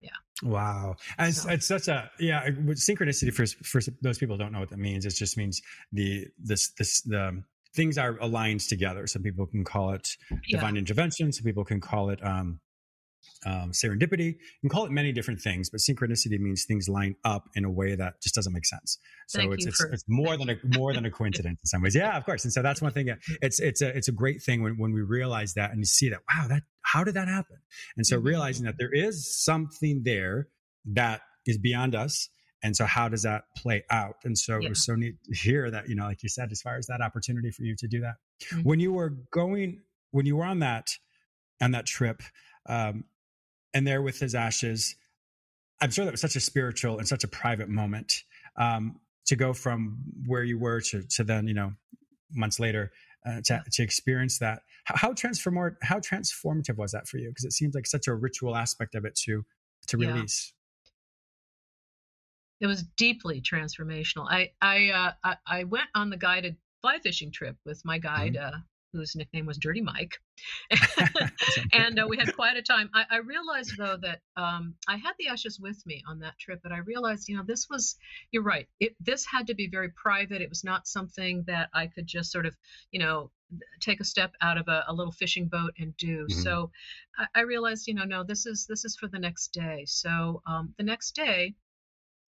Yeah. 0.00 0.10
Wow, 0.42 0.96
and 1.18 1.28
it's, 1.28 1.42
So- 1.42 1.50
it's 1.50 1.66
such 1.66 1.86
a 1.86 2.10
yeah. 2.18 2.48
Synchronicity 2.48 3.32
for 3.32 3.46
for 3.64 3.80
those 4.02 4.18
people 4.18 4.34
who 4.34 4.42
don't 4.42 4.52
know 4.52 4.58
what 4.58 4.70
that 4.70 4.78
means. 4.78 5.06
It 5.06 5.14
just 5.14 5.36
means 5.36 5.62
the 5.92 6.26
this 6.36 6.72
this 6.78 7.00
the 7.02 7.44
things 7.74 7.96
are 7.96 8.18
aligned 8.18 8.60
together. 8.60 9.06
Some 9.06 9.22
people 9.22 9.46
can 9.46 9.62
call 9.62 9.92
it 9.92 10.08
Yeah. 10.30 10.58
divine 10.58 10.76
intervention. 10.76 11.30
Some 11.32 11.44
people 11.44 11.64
can 11.64 11.80
call 11.80 12.10
it 12.10 12.20
um, 12.24 12.60
um, 13.46 13.72
serendipity. 13.72 14.26
You 14.34 14.60
can 14.62 14.70
call 14.70 14.84
it 14.86 14.92
many 14.92 15.12
different 15.12 15.40
things, 15.40 15.70
but 15.70 15.80
synchronicity 15.80 16.38
means 16.38 16.64
things 16.64 16.88
line 16.88 17.16
up 17.24 17.48
in 17.54 17.64
a 17.64 17.70
way 17.70 17.94
that 17.94 18.20
just 18.22 18.34
doesn't 18.34 18.52
make 18.52 18.66
sense. 18.66 18.98
So 19.28 19.50
it's 19.52 19.66
it's, 19.66 19.76
for- 19.80 19.92
it's 19.92 20.04
more 20.08 20.36
than 20.36 20.50
a 20.50 20.56
more 20.78 20.92
than 20.92 21.04
a 21.06 21.10
coincidence 21.10 21.60
in 21.62 21.66
some 21.66 21.82
ways. 21.82 21.94
Yeah, 21.94 22.16
of 22.16 22.24
course. 22.24 22.44
And 22.44 22.52
so 22.52 22.62
that's 22.62 22.82
one 22.82 22.92
thing. 22.92 23.06
that- 23.06 23.18
It's 23.42 23.60
it's 23.60 23.80
a 23.82 23.88
it's 23.96 24.08
a 24.08 24.12
great 24.12 24.42
thing 24.42 24.62
when 24.62 24.78
when 24.78 24.92
we 24.92 25.02
realize 25.02 25.54
that 25.54 25.70
and 25.70 25.78
you 25.80 25.84
see 25.86 26.08
that 26.10 26.20
wow 26.32 26.46
that 26.48 26.62
how 26.82 27.04
did 27.04 27.14
that 27.14 27.28
happen? 27.28 27.56
And 27.96 28.06
so 28.06 28.18
Mhm. 28.20 28.24
realizing 28.24 28.64
that 28.66 28.76
there 28.78 28.92
is 28.92 29.34
something 29.44 30.02
there 30.04 30.48
that 30.86 31.22
is 31.46 31.56
beyond 31.58 31.94
us. 31.94 32.28
And 32.62 32.76
so 32.76 32.84
how 32.84 33.08
does 33.08 33.22
that 33.22 33.44
play 33.56 33.84
out? 33.90 34.16
And 34.24 34.36
so 34.36 34.56
it 34.58 34.68
was 34.68 34.84
so 34.84 34.94
neat 34.94 35.14
to 35.24 35.34
hear 35.34 35.70
that, 35.70 35.88
you 35.88 35.94
know, 35.94 36.04
like 36.04 36.22
you 36.22 36.28
said, 36.28 36.52
as 36.52 36.60
far 36.60 36.76
as 36.76 36.86
that 36.88 37.00
opportunity 37.00 37.50
for 37.50 37.62
you 37.62 37.74
to 37.76 37.88
do 37.88 38.00
that. 38.00 38.16
Mhm. 38.52 38.64
When 38.64 38.80
you 38.80 38.92
were 38.92 39.10
going, 39.32 39.80
when 40.10 40.26
you 40.26 40.36
were 40.36 40.44
on 40.44 40.58
that, 40.58 40.90
on 41.62 41.70
that 41.70 41.86
trip, 41.86 42.22
um, 42.66 43.04
and 43.74 43.86
there 43.86 44.02
with 44.02 44.18
his 44.18 44.34
ashes, 44.34 44.96
I'm 45.80 45.90
sure 45.90 46.04
that 46.04 46.10
was 46.12 46.20
such 46.20 46.36
a 46.36 46.40
spiritual 46.40 46.98
and 46.98 47.08
such 47.08 47.24
a 47.24 47.28
private 47.28 47.68
moment 47.68 48.24
um, 48.56 49.00
to 49.26 49.36
go 49.36 49.52
from 49.52 49.98
where 50.26 50.42
you 50.44 50.58
were 50.58 50.80
to, 50.80 51.02
to 51.02 51.24
then, 51.24 51.46
you 51.48 51.54
know, 51.54 51.72
months 52.32 52.60
later 52.60 52.92
uh, 53.26 53.40
to, 53.44 53.62
to 53.72 53.82
experience 53.82 54.38
that. 54.38 54.62
How, 54.84 54.96
how 54.96 55.12
transform 55.12 55.76
how 55.82 55.98
transformative 56.00 56.76
was 56.76 56.92
that 56.92 57.06
for 57.08 57.18
you? 57.18 57.28
Because 57.28 57.44
it 57.44 57.52
seems 57.52 57.74
like 57.74 57.86
such 57.86 58.08
a 58.08 58.14
ritual 58.14 58.56
aspect 58.56 58.94
of 58.94 59.04
it 59.04 59.14
to 59.24 59.44
to 59.88 59.96
Yeah. 59.98 60.14
release. 60.14 60.52
It 62.60 62.66
was 62.66 62.82
deeply 62.96 63.40
transformational. 63.40 64.26
I 64.28 64.52
I 64.60 64.90
uh, 64.90 65.12
I, 65.24 65.36
I 65.46 65.64
went 65.64 65.88
on 65.94 66.10
the 66.10 66.16
guided 66.16 66.56
fly 66.82 66.98
fishing 66.98 67.30
trip 67.30 67.56
with 67.64 67.82
my 67.84 67.98
guide, 67.98 68.34
Mm-hmm. 68.34 68.54
uh, 68.56 68.58
whose 68.92 69.14
nickname 69.14 69.46
was 69.46 69.58
Dirty 69.58 69.80
Mike, 69.80 70.18
and 71.72 71.98
uh, 71.98 72.06
we 72.08 72.16
had 72.16 72.34
quite 72.34 72.56
a 72.56 72.62
time. 72.62 72.90
I, 72.94 73.04
I 73.10 73.16
realized 73.18 73.76
though 73.76 73.96
that 73.98 74.20
um, 74.36 74.74
I 74.88 74.96
had 74.96 75.12
the 75.18 75.28
ashes 75.28 75.58
with 75.60 75.84
me 75.86 76.02
on 76.08 76.20
that 76.20 76.38
trip, 76.38 76.60
but 76.62 76.72
I 76.72 76.78
realized, 76.78 77.28
you 77.28 77.36
know, 77.36 77.44
this 77.46 77.68
was 77.70 77.96
you're 78.30 78.42
right. 78.42 78.66
It 78.80 78.94
this 79.00 79.24
had 79.24 79.46
to 79.48 79.54
be 79.54 79.68
very 79.68 79.90
private. 79.90 80.42
It 80.42 80.48
was 80.48 80.64
not 80.64 80.86
something 80.86 81.44
that 81.46 81.68
I 81.74 81.86
could 81.86 82.06
just 82.06 82.32
sort 82.32 82.46
of, 82.46 82.56
you 82.90 83.00
know, 83.00 83.30
take 83.80 84.00
a 84.00 84.04
step 84.04 84.32
out 84.40 84.58
of 84.58 84.68
a, 84.68 84.84
a 84.88 84.94
little 84.94 85.12
fishing 85.12 85.48
boat 85.48 85.72
and 85.78 85.96
do. 85.96 86.26
Mhm. 86.26 86.32
So 86.32 86.70
I, 87.18 87.26
I 87.34 87.40
realized, 87.42 87.86
you 87.86 87.94
know, 87.94 88.04
no, 88.04 88.24
this 88.24 88.46
is 88.46 88.66
this 88.66 88.84
is 88.84 88.96
for 88.96 89.08
the 89.08 89.18
next 89.18 89.52
day. 89.52 89.84
So 89.86 90.42
um, 90.46 90.74
the 90.78 90.84
next 90.84 91.14
day, 91.14 91.54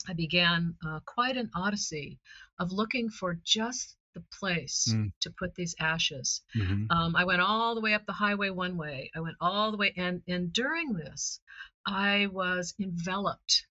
I 0.09 0.15
began 0.15 0.75
uh, 0.85 1.01
quite 1.07 1.37
an 1.37 1.51
odyssey 1.55 2.19
of 2.59 2.73
looking 2.73 3.09
for 3.09 3.39
just 3.45 3.97
the 4.15 4.25
place 4.39 4.89
Mm. 4.93 5.13
to 5.21 5.31
put 5.31 5.55
these 5.55 5.75
ashes. 5.81 6.43
Mhm. 6.55 6.87
Um, 6.91 7.17
I 7.17 7.25
went 7.25 7.41
all 7.43 7.75
the 7.75 7.81
way 7.81 7.95
up 7.95 8.07
the 8.07 8.13
highway 8.13 8.51
one 8.51 8.77
way. 8.77 9.11
I 9.15 9.21
went 9.21 9.37
all 9.41 9.71
the 9.71 9.77
way, 9.79 9.93
and 9.97 10.23
and 10.29 10.53
during 10.53 10.93
this, 10.95 11.41
I 11.87 12.27
was 12.27 12.75
enveloped 12.79 13.67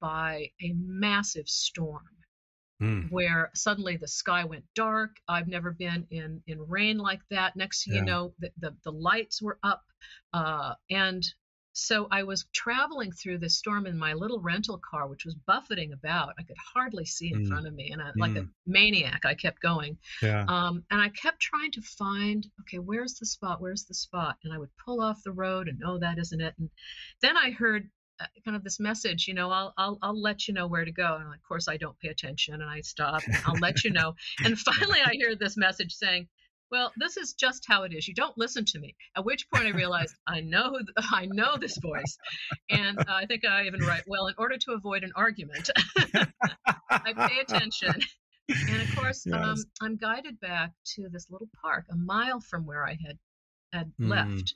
by 0.00 0.52
a 0.62 0.72
massive 0.74 1.48
storm 1.48 2.06
Mm. 2.80 3.10
where 3.10 3.50
suddenly 3.54 3.96
the 3.98 4.08
sky 4.08 4.44
went 4.44 4.64
dark. 4.74 5.16
I've 5.28 5.48
never 5.48 5.70
been 5.72 6.06
in 6.10 6.42
in 6.46 6.58
rain 6.66 6.96
like 6.98 7.20
that. 7.28 7.54
Next 7.56 7.84
thing 7.84 7.94
Yeah. 7.94 8.00
you 8.00 8.06
know, 8.06 8.34
the, 8.38 8.52
the 8.58 8.76
the 8.84 8.92
lights 8.92 9.42
were 9.42 9.58
up, 9.62 9.84
uh, 10.32 10.74
and 10.88 11.22
so 11.80 12.06
I 12.10 12.22
was 12.22 12.44
traveling 12.52 13.12
through 13.12 13.38
this 13.38 13.56
storm 13.56 13.86
in 13.86 13.96
my 13.98 14.12
little 14.12 14.40
rental 14.40 14.78
car, 14.78 15.08
which 15.08 15.24
was 15.24 15.34
buffeting 15.34 15.92
about. 15.92 16.34
I 16.38 16.42
could 16.42 16.56
hardly 16.74 17.04
see 17.04 17.32
in 17.32 17.40
Mm. 17.40 17.48
front 17.48 17.66
of 17.66 17.74
me, 17.74 17.90
and 17.90 18.02
I, 18.02 18.12
like 18.16 18.36
a 18.36 18.46
maniac, 18.66 19.24
I 19.24 19.34
kept 19.34 19.60
going. 19.62 19.98
Yeah. 20.22 20.44
Um, 20.48 20.84
and 20.90 21.00
I 21.00 21.08
kept 21.10 21.40
trying 21.40 21.72
to 21.72 21.82
find, 21.82 22.46
okay, 22.60 22.78
where's 22.78 23.14
the 23.14 23.26
spot? 23.26 23.60
Where's 23.60 23.84
the 23.84 23.94
spot? 23.94 24.36
And 24.44 24.52
I 24.52 24.58
would 24.58 24.76
pull 24.84 25.00
off 25.00 25.22
the 25.24 25.32
road, 25.32 25.68
and 25.68 25.82
oh, 25.84 25.98
that 25.98 26.18
isn't 26.18 26.40
it. 26.40 26.54
And 26.58 26.70
then 27.22 27.36
I 27.36 27.50
heard 27.50 27.90
uh, 28.20 28.26
kind 28.44 28.56
of 28.56 28.62
this 28.64 28.78
message, 28.78 29.26
you 29.26 29.34
know, 29.34 29.50
I'll 29.50 29.72
I'll 29.78 29.98
I'll 30.02 30.20
let 30.20 30.46
you 30.46 30.54
know 30.54 30.66
where 30.66 30.84
to 30.84 30.92
go. 30.92 31.16
And 31.16 31.32
of 31.34 31.42
course, 31.42 31.68
I 31.68 31.76
don't 31.78 31.98
pay 32.00 32.08
attention, 32.08 32.54
and 32.54 32.64
I 32.64 32.82
stop. 32.82 33.26
And 33.32 33.42
I'll 33.46 33.58
let 33.58 33.84
you 33.84 33.90
know. 33.90 34.14
And 34.44 34.58
finally, 34.70 35.00
I 35.00 35.12
hear 35.14 35.34
this 35.34 35.56
message 35.56 35.94
saying, 35.94 36.28
well, 36.70 36.92
this 36.96 37.16
is 37.16 37.32
just 37.32 37.64
how 37.66 37.82
it 37.82 37.92
is. 37.92 38.06
You 38.06 38.14
don't 38.14 38.36
listen 38.38 38.64
to 38.66 38.78
me. 38.78 38.94
At 39.16 39.24
which 39.24 39.50
point 39.50 39.66
I 39.66 39.70
realized 39.70 40.14
I 40.26 40.40
know 40.40 40.78
I 41.12 41.26
know 41.26 41.56
this 41.56 41.76
voice, 41.78 42.18
and 42.70 42.98
uh, 42.98 43.04
I 43.08 43.26
think 43.26 43.44
I 43.44 43.66
even 43.66 43.80
write 43.80 44.04
well. 44.06 44.28
In 44.28 44.34
order 44.38 44.56
to 44.56 44.72
avoid 44.72 45.04
an 45.04 45.12
argument, 45.16 45.70
I 46.90 47.12
pay 47.28 47.40
attention. 47.40 47.94
And 48.48 48.82
of 48.82 48.96
course, 48.96 49.26
um, 49.26 49.32
yes. 49.34 49.42
um, 49.42 49.64
I'm 49.80 49.96
guided 49.96 50.40
back 50.40 50.72
to 50.96 51.08
this 51.08 51.30
little 51.30 51.48
park 51.62 51.86
a 51.90 51.96
mile 51.96 52.40
from 52.40 52.66
where 52.66 52.84
I 52.84 52.96
had 53.04 53.18
had 53.72 53.92
mm. 54.00 54.08
left. 54.08 54.54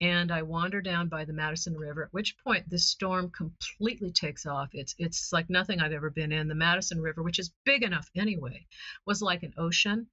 And 0.00 0.32
I 0.32 0.42
wander 0.42 0.82
down 0.82 1.08
by 1.08 1.24
the 1.24 1.32
Madison 1.32 1.76
River, 1.76 2.02
at 2.02 2.12
which 2.12 2.36
point 2.38 2.68
the 2.68 2.78
storm 2.78 3.30
completely 3.30 4.10
takes 4.10 4.44
off. 4.44 4.68
It's 4.72 4.94
it's 4.98 5.32
like 5.32 5.48
nothing 5.48 5.80
I've 5.80 5.92
ever 5.92 6.10
been 6.10 6.32
in. 6.32 6.48
The 6.48 6.54
Madison 6.54 7.00
River, 7.00 7.22
which 7.22 7.38
is 7.38 7.52
big 7.64 7.82
enough 7.82 8.10
anyway, 8.14 8.66
was 9.06 9.22
like 9.22 9.44
an 9.44 9.54
ocean. 9.56 10.08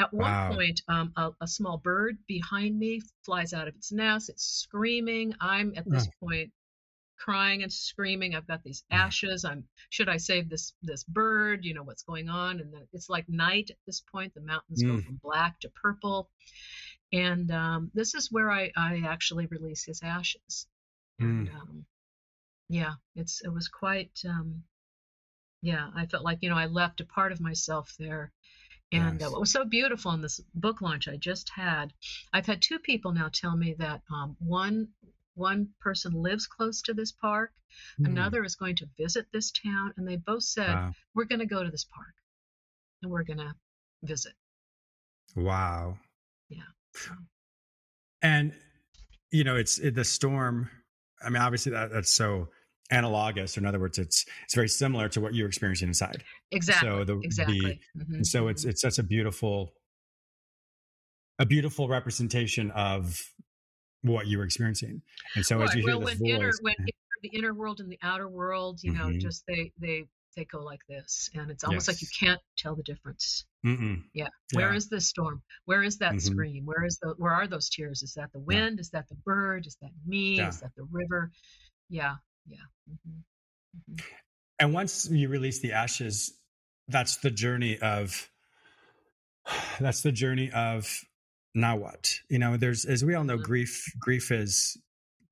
At 0.00 0.14
one 0.14 0.30
wow. 0.30 0.54
point, 0.54 0.80
um, 0.88 1.12
a, 1.14 1.30
a, 1.42 1.46
small 1.46 1.76
bird 1.76 2.16
behind 2.26 2.78
me 2.78 3.02
flies 3.22 3.52
out 3.52 3.68
of 3.68 3.74
its 3.74 3.92
nest. 3.92 4.30
It's 4.30 4.44
screaming. 4.44 5.34
I'm 5.42 5.74
at 5.76 5.84
this 5.86 6.08
oh. 6.08 6.26
point 6.26 6.50
crying 7.18 7.62
and 7.62 7.70
screaming. 7.70 8.34
I've 8.34 8.46
got 8.46 8.64
these 8.64 8.82
ashes. 8.90 9.44
I'm 9.44 9.64
should 9.90 10.08
I 10.08 10.16
save 10.16 10.48
this 10.48 10.72
this 10.82 11.04
bird? 11.04 11.66
You 11.66 11.74
know 11.74 11.82
what's 11.82 12.02
going 12.02 12.30
on? 12.30 12.60
And 12.60 12.72
then 12.72 12.88
it's 12.94 13.10
like 13.10 13.28
night 13.28 13.68
at 13.68 13.76
this 13.86 14.00
point. 14.00 14.32
The 14.32 14.40
mountains 14.40 14.82
mm. 14.82 14.88
go 14.88 15.02
from 15.02 15.20
black 15.22 15.60
to 15.60 15.68
purple, 15.68 16.30
and 17.12 17.50
um, 17.50 17.90
this 17.92 18.14
is 18.14 18.32
where 18.32 18.50
I 18.50 18.72
I 18.74 19.02
actually 19.06 19.46
release 19.46 19.84
his 19.84 20.02
ashes. 20.02 20.66
Mm. 21.20 21.24
And 21.24 21.48
um, 21.50 21.84
yeah, 22.70 22.94
it's 23.14 23.42
it 23.44 23.52
was 23.52 23.68
quite. 23.68 24.18
Um, 24.26 24.62
yeah, 25.60 25.90
I 25.94 26.06
felt 26.06 26.24
like 26.24 26.38
you 26.40 26.48
know 26.48 26.56
I 26.56 26.66
left 26.66 27.02
a 27.02 27.04
part 27.04 27.32
of 27.32 27.40
myself 27.40 27.94
there 27.98 28.32
and 28.92 29.22
uh, 29.22 29.30
what 29.30 29.40
was 29.40 29.52
so 29.52 29.64
beautiful 29.64 30.12
in 30.12 30.20
this 30.20 30.40
book 30.54 30.80
launch 30.80 31.08
I 31.08 31.16
just 31.16 31.50
had, 31.50 31.92
I've 32.32 32.46
had 32.46 32.60
two 32.60 32.78
people 32.78 33.12
now 33.12 33.28
tell 33.32 33.56
me 33.56 33.74
that 33.78 34.02
um, 34.12 34.36
one 34.40 34.88
one 35.34 35.68
person 35.80 36.12
lives 36.12 36.46
close 36.46 36.82
to 36.82 36.92
this 36.92 37.12
park, 37.12 37.52
mm. 37.98 38.06
another 38.06 38.44
is 38.44 38.56
going 38.56 38.76
to 38.76 38.88
visit 38.98 39.26
this 39.32 39.52
town, 39.52 39.94
and 39.96 40.06
they 40.06 40.16
both 40.16 40.42
said 40.42 40.68
wow. 40.68 40.92
we're 41.14 41.24
going 41.24 41.38
to 41.38 41.46
go 41.46 41.62
to 41.62 41.70
this 41.70 41.84
park 41.84 42.14
and 43.02 43.10
we're 43.10 43.22
going 43.22 43.38
to 43.38 43.54
visit. 44.02 44.32
Wow. 45.36 45.98
Yeah. 46.48 46.58
And 48.22 48.52
you 49.30 49.44
know, 49.44 49.56
it's 49.56 49.78
it, 49.78 49.94
the 49.94 50.04
storm. 50.04 50.68
I 51.24 51.30
mean, 51.30 51.40
obviously 51.40 51.72
that, 51.72 51.92
that's 51.92 52.10
so 52.10 52.48
analogous. 52.90 53.56
or 53.56 53.60
In 53.60 53.66
other 53.66 53.78
words, 53.78 53.98
it's 53.98 54.24
it's 54.44 54.54
very 54.54 54.68
similar 54.68 55.08
to 55.10 55.20
what 55.20 55.34
you're 55.34 55.48
experiencing 55.48 55.88
inside. 55.88 56.22
Exactly. 56.50 56.88
So 56.88 57.04
the, 57.04 57.18
exactly. 57.20 57.80
The, 57.94 58.04
mm-hmm. 58.04 58.22
so 58.22 58.48
it's 58.48 58.62
mm-hmm. 58.62 58.70
it's 58.70 58.82
such 58.82 58.98
a 58.98 59.02
beautiful 59.02 59.72
a 61.38 61.46
beautiful 61.46 61.88
representation 61.88 62.70
of 62.72 63.20
what 64.02 64.26
you 64.26 64.38
were 64.38 64.44
experiencing. 64.44 65.02
And 65.34 65.44
so 65.44 65.60
as 65.62 65.74
you 65.74 65.82
hear 65.82 65.98
well, 65.98 66.06
this 66.06 66.18
when 66.20 66.30
voice, 66.30 66.38
inner, 66.38 66.52
when 66.62 66.74
the 67.22 67.30
inner 67.32 67.54
world 67.54 67.80
and 67.80 67.90
the 67.90 67.98
outer 68.02 68.28
world, 68.28 68.80
you 68.82 68.92
know, 68.92 69.06
mm-hmm. 69.06 69.18
just 69.18 69.44
they 69.46 69.72
they 69.80 70.04
they 70.36 70.44
go 70.44 70.62
like 70.62 70.80
this, 70.88 71.28
and 71.34 71.50
it's 71.50 71.64
almost 71.64 71.88
yes. 71.88 71.96
like 71.96 72.02
you 72.02 72.08
can't 72.18 72.40
tell 72.56 72.76
the 72.76 72.82
difference. 72.82 73.44
Mm-mm. 73.66 74.02
Yeah. 74.14 74.28
Where 74.52 74.70
yeah. 74.70 74.76
is 74.76 74.88
this 74.88 75.08
storm? 75.08 75.42
Where 75.64 75.82
is 75.82 75.98
that 75.98 76.12
mm-hmm. 76.12 76.18
scream? 76.32 76.66
Where 76.66 76.84
is 76.84 76.98
the 77.02 77.14
where 77.18 77.32
are 77.32 77.46
those 77.46 77.68
tears? 77.68 78.02
Is 78.02 78.14
that 78.14 78.30
the 78.32 78.40
wind? 78.40 78.76
Yeah. 78.76 78.80
Is 78.80 78.90
that 78.90 79.08
the 79.08 79.16
bird? 79.24 79.66
Is 79.66 79.76
that 79.82 79.90
me? 80.06 80.36
Yeah. 80.36 80.48
Is 80.48 80.60
that 80.60 80.70
the 80.76 80.86
river? 80.90 81.30
Yeah 81.88 82.16
yeah 82.50 82.58
mm-hmm. 82.90 83.92
Mm-hmm. 83.92 84.04
and 84.58 84.74
once 84.74 85.08
you 85.10 85.28
release 85.28 85.60
the 85.60 85.72
ashes 85.72 86.32
that's 86.88 87.18
the 87.18 87.30
journey 87.30 87.78
of 87.78 88.28
that's 89.80 90.02
the 90.02 90.12
journey 90.12 90.50
of 90.52 91.00
now 91.54 91.76
what 91.76 92.14
you 92.28 92.38
know 92.38 92.56
there's 92.56 92.84
as 92.84 93.04
we 93.04 93.14
all 93.14 93.24
know 93.24 93.34
mm-hmm. 93.34 93.44
grief 93.44 93.84
grief 93.98 94.30
is 94.30 94.76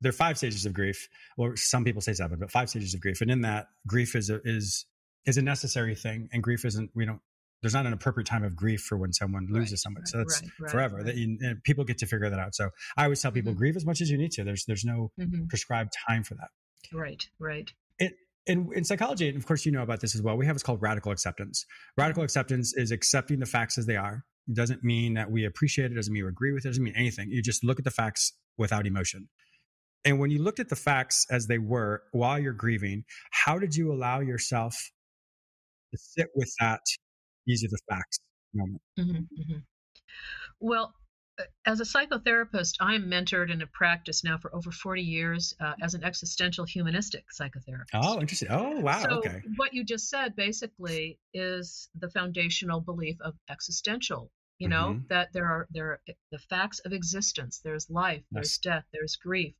there 0.01 0.11
are 0.11 0.13
five 0.13 0.39
stages 0.39 0.67
of 0.67 0.73
grief 0.73 1.09
or 1.37 1.57
some 1.57 1.85
people 1.85 2.01
say 2.01 2.13
seven 2.13 2.39
but 2.39 2.51
five 2.51 2.69
stages 2.69 2.95
of 2.95 3.01
grief 3.01 3.21
and 3.21 3.31
in 3.31 3.43
that 3.43 3.67
grief 3.87 4.15
is 4.15 4.31
a, 4.31 4.41
is 4.45 4.87
is 5.27 5.37
a 5.37 5.43
necessary 5.43 5.95
thing 5.95 6.29
and 6.33 6.43
grief 6.43 6.65
isn't 6.65 6.91
we 6.95 7.05
don't 7.05 7.21
there's 7.63 7.75
not 7.75 7.87
an 7.87 7.93
appropriate 7.93 8.27
time 8.27 8.45
of 8.45 8.55
grief 8.55 8.83
for 8.83 8.97
when 8.97 9.13
someone 9.13 9.49
loses 9.51 9.73
right, 9.73 9.79
someone. 9.79 10.03
Right, 10.03 10.09
so 10.09 10.19
that's 10.19 10.43
right, 10.61 10.71
forever. 10.71 11.03
That 11.03 11.17
you, 11.17 11.39
people 11.65 11.85
get 11.85 11.99
to 11.99 12.07
figure 12.07 12.31
that 12.31 12.39
out. 12.39 12.55
So 12.55 12.71
I 12.97 13.05
always 13.05 13.21
tell 13.21 13.33
people 13.33 13.53
mm-hmm. 13.53 13.59
grieve 13.59 13.77
as 13.77 13.85
much 13.85 14.01
as 14.01 14.11
you 14.11 14.19
need 14.19 14.31
to. 14.33 14.45
There's 14.45 14.65
there's 14.67 14.85
no 14.85 15.11
mm-hmm. 15.21 15.47
prescribed 15.47 15.93
time 16.09 16.23
for 16.23 16.35
that. 16.35 16.49
Right, 16.93 17.25
right. 17.39 17.71
It, 17.99 18.13
in, 18.47 18.71
in 18.75 18.85
psychology, 18.85 19.29
and 19.29 19.37
of 19.37 19.47
course 19.47 19.67
you 19.67 19.73
know 19.73 19.83
about 19.83 20.01
this 20.01 20.15
as 20.15 20.23
well, 20.23 20.37
we 20.37 20.47
have 20.47 20.55
what's 20.55 20.63
called 20.63 20.83
radical 20.83 21.13
acceptance. 21.13 21.67
Radical 21.97 22.23
acceptance 22.23 22.75
is 22.77 22.91
accepting 22.91 23.39
the 23.39 23.47
facts 23.47 23.79
as 23.79 23.87
they 23.87 23.97
are. 23.97 24.25
It 24.49 24.55
doesn't 24.55 24.83
mean 24.83 25.15
that 25.15 25.31
we 25.31 25.45
appreciate 25.45 25.93
it, 25.93 25.95
doesn't 25.95 26.13
mean 26.13 26.25
we 26.25 26.29
agree 26.31 26.53
with 26.53 26.65
it, 26.65 26.69
doesn't 26.69 26.83
mean 26.83 26.97
anything. 26.97 27.31
You 27.31 27.43
just 27.43 27.63
look 27.63 27.79
at 27.79 27.85
the 27.85 27.91
facts 27.91 28.33
without 28.57 28.87
emotion. 28.87 29.29
And 30.05 30.19
when 30.19 30.31
you 30.31 30.43
looked 30.43 30.61
at 30.61 30.69
the 30.69 30.77
facts 30.77 31.27
as 31.31 31.47
they 31.47 31.59
were 31.59 32.03
while 32.13 32.39
you're 32.39 32.53
grieving, 32.53 33.05
how 33.31 33.59
did 33.59 33.75
you 33.75 33.93
allow 33.93 34.21
yourself 34.21 34.75
to 35.93 35.99
sit 35.99 36.29
with 36.35 36.51
that 36.61 36.81
these 37.47 37.65
are 37.65 37.69
the 37.69 37.79
facts 37.91 38.21
moment? 38.55 38.83
Mm-hmm, 38.99 39.17
mm-hmm. 39.17 39.59
Well, 40.61 40.95
as 41.67 41.81
a 41.81 41.85
psychotherapist, 41.85 42.75
I'm 42.81 43.05
mentored 43.11 43.51
in 43.51 43.63
a 43.63 43.67
practice 43.67 44.25
now 44.25 44.39
for 44.39 44.55
over 44.55 44.71
40 44.71 45.03
years 45.03 45.55
uh, 45.61 45.75
as 45.83 45.95
an 45.95 46.05
existential 46.05 46.65
humanistic 46.65 47.25
psychotherapist. 47.39 47.91
Oh, 47.95 48.21
interesting. 48.21 48.49
Oh, 48.51 48.81
wow. 48.81 49.01
So 49.01 49.09
okay. 49.19 49.43
What 49.57 49.75
you 49.75 49.85
just 49.85 50.09
said 50.09 50.35
basically 50.35 51.19
is 51.33 51.89
the 51.99 52.11
foundational 52.11 52.81
belief 52.81 53.17
of 53.21 53.35
existential. 53.51 54.31
You 54.59 54.69
know 54.69 54.95
mm-hmm. 54.95 55.07
that 55.09 55.33
there 55.33 55.47
are 55.47 55.69
there 55.71 55.87
are 55.87 56.01
the 56.33 56.39
facts 56.51 56.81
of 56.81 56.93
existence. 56.93 57.61
There's 57.63 57.89
life. 57.89 58.25
There's 58.33 58.59
death. 58.59 58.85
There's 58.93 59.15
grief. 59.15 59.55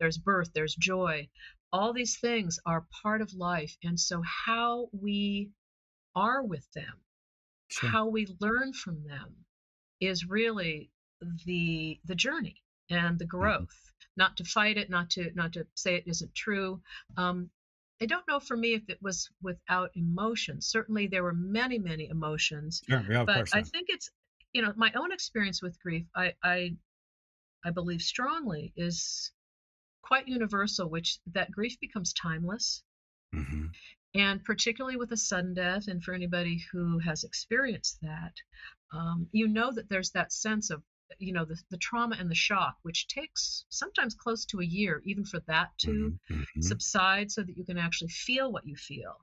There's 0.00 0.18
birth. 0.18 0.50
There's 0.52 0.74
joy. 0.74 1.28
All 1.72 1.92
these 1.92 2.18
things 2.18 2.58
are 2.66 2.84
part 3.02 3.22
of 3.22 3.32
life, 3.32 3.76
and 3.84 3.98
so 3.98 4.22
how 4.22 4.88
we 4.90 5.50
are 6.16 6.42
with 6.42 6.68
them, 6.72 7.00
sure. 7.68 7.90
how 7.90 8.08
we 8.08 8.26
learn 8.40 8.72
from 8.72 9.04
them, 9.04 9.44
is 10.00 10.28
really 10.28 10.90
the 11.44 11.98
the 12.04 12.14
journey 12.14 12.62
and 12.90 13.18
the 13.18 13.24
mm-hmm. 13.24 13.38
growth 13.38 13.60
mm-hmm. 13.62 14.06
not 14.16 14.36
to 14.36 14.44
fight 14.44 14.76
it 14.76 14.90
not 14.90 15.10
to 15.10 15.30
not 15.34 15.52
to 15.52 15.66
say 15.74 15.94
it 15.94 16.04
isn't 16.06 16.34
true 16.34 16.80
um, 17.16 17.50
i 18.00 18.06
don't 18.06 18.26
know 18.28 18.40
for 18.40 18.56
me 18.56 18.74
if 18.74 18.82
it 18.88 18.98
was 19.02 19.30
without 19.42 19.90
emotion 19.94 20.60
certainly 20.60 21.06
there 21.06 21.22
were 21.22 21.34
many 21.34 21.78
many 21.78 22.08
emotions 22.08 22.82
yeah, 22.88 23.02
yeah, 23.08 23.24
but 23.24 23.48
i 23.54 23.62
think 23.62 23.86
it's 23.88 24.10
you 24.52 24.62
know 24.62 24.72
my 24.76 24.90
own 24.96 25.12
experience 25.12 25.62
with 25.62 25.80
grief 25.80 26.06
i 26.14 26.32
i 26.42 26.74
i 27.64 27.70
believe 27.70 28.02
strongly 28.02 28.72
is 28.76 29.32
quite 30.02 30.26
universal 30.26 30.88
which 30.88 31.18
that 31.32 31.50
grief 31.50 31.78
becomes 31.80 32.12
timeless 32.14 32.82
mm-hmm. 33.34 33.66
and 34.14 34.42
particularly 34.44 34.96
with 34.96 35.12
a 35.12 35.16
sudden 35.16 35.54
death 35.54 35.86
and 35.86 36.02
for 36.02 36.14
anybody 36.14 36.64
who 36.72 36.98
has 36.98 37.22
experienced 37.22 37.98
that 38.02 38.32
um, 38.92 39.28
you 39.30 39.46
know 39.46 39.70
that 39.72 39.88
there's 39.88 40.10
that 40.10 40.32
sense 40.32 40.70
of 40.70 40.82
you 41.18 41.32
know 41.32 41.44
the, 41.44 41.56
the 41.70 41.76
trauma 41.76 42.16
and 42.18 42.30
the 42.30 42.34
shock 42.34 42.76
which 42.82 43.08
takes 43.08 43.64
sometimes 43.68 44.14
close 44.14 44.44
to 44.44 44.60
a 44.60 44.64
year 44.64 45.02
even 45.04 45.24
for 45.24 45.40
that 45.46 45.70
to 45.78 45.90
mm-hmm. 45.90 46.34
mm-hmm. 46.34 46.60
subside 46.60 47.30
so 47.30 47.42
that 47.42 47.56
you 47.56 47.64
can 47.64 47.78
actually 47.78 48.08
feel 48.08 48.52
what 48.52 48.66
you 48.66 48.76
feel 48.76 49.16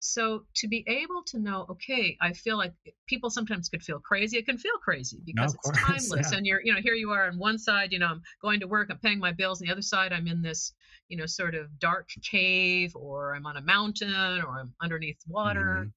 so 0.00 0.44
to 0.54 0.68
be 0.68 0.84
able 0.86 1.22
to 1.24 1.38
know 1.38 1.66
okay 1.68 2.16
i 2.20 2.32
feel 2.32 2.56
like 2.56 2.72
people 3.06 3.30
sometimes 3.30 3.68
could 3.68 3.82
feel 3.82 3.98
crazy 3.98 4.38
it 4.38 4.46
can 4.46 4.58
feel 4.58 4.78
crazy 4.82 5.20
because 5.24 5.54
no, 5.54 5.58
it's 5.58 5.70
course, 5.70 5.78
timeless 5.86 6.32
yeah. 6.32 6.38
and 6.38 6.46
you're 6.46 6.60
you 6.62 6.72
know 6.72 6.80
here 6.80 6.94
you 6.94 7.10
are 7.10 7.26
on 7.26 7.38
one 7.38 7.58
side 7.58 7.92
you 7.92 7.98
know 7.98 8.06
i'm 8.06 8.22
going 8.40 8.60
to 8.60 8.68
work 8.68 8.88
i'm 8.90 8.98
paying 8.98 9.18
my 9.18 9.32
bills 9.32 9.60
and 9.60 9.68
the 9.68 9.72
other 9.72 9.82
side 9.82 10.12
i'm 10.12 10.28
in 10.28 10.40
this 10.40 10.72
you 11.08 11.16
know 11.16 11.26
sort 11.26 11.54
of 11.54 11.66
dark 11.80 12.08
cave 12.22 12.94
or 12.94 13.34
i'm 13.34 13.46
on 13.46 13.56
a 13.56 13.62
mountain 13.62 14.40
or 14.42 14.60
i'm 14.60 14.72
underneath 14.80 15.18
water 15.26 15.80
mm-hmm. 15.80 15.88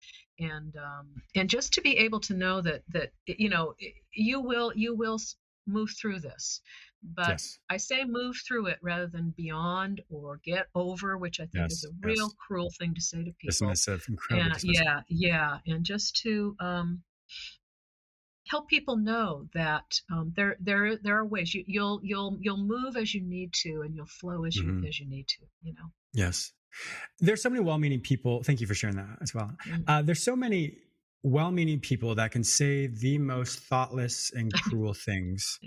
And 0.42 0.76
um 0.76 1.08
and 1.36 1.50
just 1.50 1.74
to 1.74 1.82
be 1.82 1.98
able 1.98 2.20
to 2.20 2.34
know 2.34 2.62
that 2.62 2.82
that 2.90 3.12
you 3.26 3.50
know 3.50 3.74
you 4.14 4.42
will 4.42 4.72
you 4.76 4.96
will 4.96 5.20
move 5.68 5.90
through 6.00 6.20
this 6.20 6.62
but 7.16 7.30
yes. 7.30 7.60
i 7.70 7.78
say 7.78 8.04
move 8.04 8.36
through 8.48 8.66
it 8.66 8.78
rather 8.82 9.08
than 9.08 9.34
beyond 9.38 10.02
or 10.10 10.40
get 10.44 10.68
over 10.76 11.18
which 11.18 11.40
i 11.40 11.44
think 11.44 11.64
yes, 11.70 11.72
is 11.74 11.86
a 11.86 12.08
real 12.08 12.26
yes. 12.26 12.36
cruel 12.46 12.72
thing 12.80 12.94
to 12.94 13.02
say 13.02 13.24
to 13.24 13.32
people 13.40 13.68
dismissive, 13.68 14.02
incredible 14.10 14.52
and, 14.52 14.64
yeah 14.64 15.02
yeah 15.08 15.58
and 15.68 15.86
just 15.86 16.16
to 16.16 16.56
um, 16.60 17.02
help 18.48 18.68
people 18.68 18.98
know 18.98 19.48
that 19.54 20.00
um, 20.12 20.34
there 20.36 20.58
there 20.60 20.98
there 20.98 21.18
are 21.18 21.26
ways 21.26 21.54
you, 21.54 21.64
will 21.68 22.00
you'll 22.04 22.38
you'll 22.42 22.58
move 22.58 22.98
as 22.98 23.14
you 23.14 23.22
need 23.22 23.54
to 23.54 23.82
and 23.82 23.96
you'll 23.96 24.06
flow 24.06 24.46
as 24.46 24.56
you 24.56 24.64
mm-hmm. 24.64 24.86
as 24.86 25.00
you 25.00 25.08
need 25.08 25.28
to 25.28 25.42
you 25.62 25.74
know 25.74 25.92
yes 26.14 26.52
there's 27.20 27.42
so 27.42 27.50
many 27.50 27.62
well-meaning 27.62 28.00
people 28.00 28.44
thank 28.44 28.62
you 28.62 28.68
for 28.68 28.74
sharing 28.74 28.96
that 28.96 29.18
as 29.22 29.34
well 29.34 29.52
mm-hmm. 29.68 29.82
uh, 29.88 30.02
there's 30.02 30.24
so 30.24 30.36
many 30.36 30.78
well-meaning 31.24 31.80
people 31.80 32.16
that 32.16 32.32
can 32.32 32.44
say 32.44 32.88
the 32.88 33.18
most 33.18 33.60
thoughtless 33.60 34.32
and 34.34 34.52
cruel 34.64 34.94
things. 34.94 35.60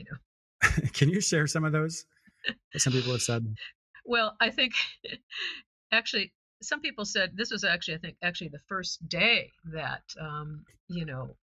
can 0.93 1.09
you 1.09 1.21
share 1.21 1.47
some 1.47 1.65
of 1.65 1.73
those 1.73 2.07
that 2.73 2.81
some 2.81 2.93
people 2.93 3.13
have 3.13 3.23
said? 3.23 3.47
Well, 4.05 4.37
I 4.41 4.51
think 4.51 4.75
actually 5.93 6.33
some 6.63 6.81
people 6.81 7.05
said 7.05 7.33
this 7.35 7.51
was 7.51 7.65
actually 7.65 7.95
I 7.95 7.99
think 7.99 8.17
actually 8.23 8.49
the 8.49 8.61
first 8.69 9.07
day 9.09 9.53
that 9.73 10.03
um, 10.21 10.65
you 10.89 11.05
know 11.05 11.37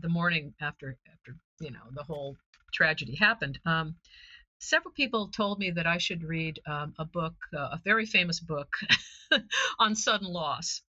the 0.00 0.08
morning 0.08 0.54
after 0.60 0.96
after 1.12 1.36
you 1.60 1.70
know 1.70 1.82
the 1.94 2.02
whole 2.02 2.36
tragedy 2.72 3.14
happened. 3.14 3.58
Um, 3.64 3.96
several 4.62 4.92
people 4.92 5.28
told 5.28 5.58
me 5.58 5.70
that 5.72 5.86
I 5.86 5.98
should 5.98 6.22
read 6.22 6.60
um, 6.66 6.94
a 6.98 7.04
book, 7.04 7.34
uh, 7.54 7.70
a 7.72 7.80
very 7.84 8.06
famous 8.06 8.38
book 8.40 8.72
on 9.78 9.94
sudden 9.94 10.28
loss. 10.28 10.82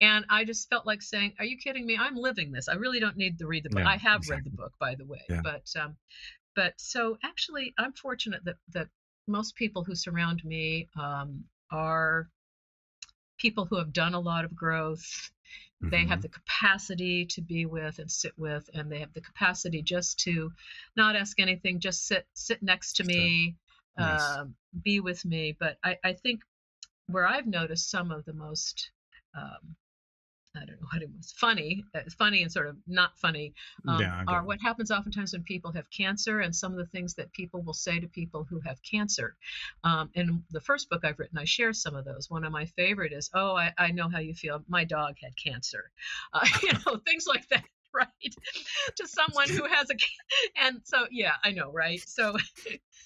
And 0.00 0.24
I 0.30 0.44
just 0.44 0.70
felt 0.70 0.86
like 0.86 1.02
saying, 1.02 1.34
"Are 1.38 1.44
you 1.44 1.58
kidding 1.58 1.86
me? 1.86 1.96
I'm 1.98 2.16
living 2.16 2.50
this. 2.50 2.66
I 2.66 2.74
really 2.74 2.98
don't 2.98 3.18
need 3.18 3.38
to 3.38 3.46
read 3.46 3.64
the 3.64 3.68
book. 3.68 3.80
Yeah, 3.80 3.90
I 3.90 3.98
have 3.98 4.20
exactly. 4.20 4.36
read 4.36 4.44
the 4.46 4.56
book, 4.56 4.72
by 4.80 4.94
the 4.94 5.04
way. 5.04 5.20
Yeah. 5.28 5.42
But 5.44 5.70
um, 5.78 5.96
but 6.56 6.72
so 6.78 7.18
actually, 7.22 7.74
I'm 7.78 7.92
fortunate 7.92 8.42
that 8.44 8.56
that 8.72 8.88
most 9.28 9.54
people 9.54 9.84
who 9.84 9.94
surround 9.94 10.42
me 10.44 10.88
um, 10.98 11.44
are 11.70 12.30
people 13.40 13.66
who 13.66 13.76
have 13.78 13.92
done 13.92 14.14
a 14.14 14.20
lot 14.20 14.44
of 14.44 14.54
growth. 14.56 15.30
They 15.90 16.06
have 16.06 16.20
Mhm. 16.20 16.22
the 16.22 16.28
capacity 16.28 17.26
to 17.26 17.40
be 17.42 17.66
with 17.66 17.98
and 17.98 18.10
sit 18.10 18.32
with, 18.38 18.68
and 18.74 18.90
they 18.92 19.00
have 19.00 19.12
the 19.14 19.20
capacity 19.22 19.82
just 19.82 20.18
to 20.20 20.52
not 20.96 21.16
ask 21.16 21.40
anything, 21.40 21.80
just 21.80 22.06
sit 22.06 22.26
sit 22.34 22.62
next 22.62 22.94
to 22.98 23.04
me, 23.04 23.56
Yes. 23.96 24.38
um, 24.38 24.54
be 24.84 25.00
with 25.00 25.24
me. 25.24 25.56
But 25.58 25.78
I, 25.84 25.98
I 26.04 26.12
think 26.14 26.42
where 27.06 27.26
I've 27.26 27.46
noticed 27.46 27.90
some 27.90 28.10
of 28.10 28.24
the 28.24 28.34
most 28.34 28.90
um, 29.34 29.76
I 30.56 30.64
don't 30.64 30.80
know 30.80 30.88
what 30.92 31.02
it 31.02 31.10
was 31.16 31.32
funny, 31.32 31.84
uh, 31.94 32.00
funny 32.18 32.42
and 32.42 32.50
sort 32.50 32.66
of 32.66 32.76
not 32.86 33.16
funny 33.18 33.54
um, 33.86 34.10
Yeah, 34.10 34.26
are 34.26 34.44
what 34.44 34.60
happens 34.60 34.90
oftentimes 34.90 35.32
when 35.32 35.44
people 35.44 35.72
have 35.72 35.88
cancer 35.90 36.40
and 36.40 36.54
some 36.54 36.72
of 36.72 36.78
the 36.78 36.86
things 36.86 37.14
that 37.14 37.32
people 37.32 37.62
will 37.62 37.72
say 37.74 38.00
to 38.00 38.08
people 38.08 38.44
who 38.44 38.60
have 38.60 38.82
cancer. 38.82 39.36
Um, 39.84 40.10
in 40.14 40.44
the 40.50 40.60
first 40.60 40.88
book 40.90 41.04
I've 41.04 41.18
written, 41.20 41.38
I 41.38 41.44
share 41.44 41.72
some 41.72 41.94
of 41.94 42.04
those. 42.04 42.28
One 42.30 42.44
of 42.44 42.52
my 42.52 42.66
favorite 42.66 43.12
is, 43.12 43.30
"Oh, 43.32 43.54
I, 43.56 43.72
I 43.78 43.92
know 43.92 44.08
how 44.08 44.18
you 44.18 44.34
feel. 44.34 44.64
My 44.68 44.84
dog 44.84 45.16
had 45.22 45.36
cancer," 45.36 45.92
uh, 46.32 46.46
you 46.62 46.72
know, 46.84 46.96
things 47.06 47.26
like 47.26 47.48
that. 47.48 47.64
Right 47.92 48.06
to 48.96 49.08
someone 49.08 49.50
who 49.50 49.64
has 49.66 49.90
a, 49.90 49.94
and 50.56 50.80
so 50.84 51.06
yeah, 51.10 51.34
I 51.44 51.50
know, 51.52 51.72
right? 51.72 52.02
So 52.06 52.36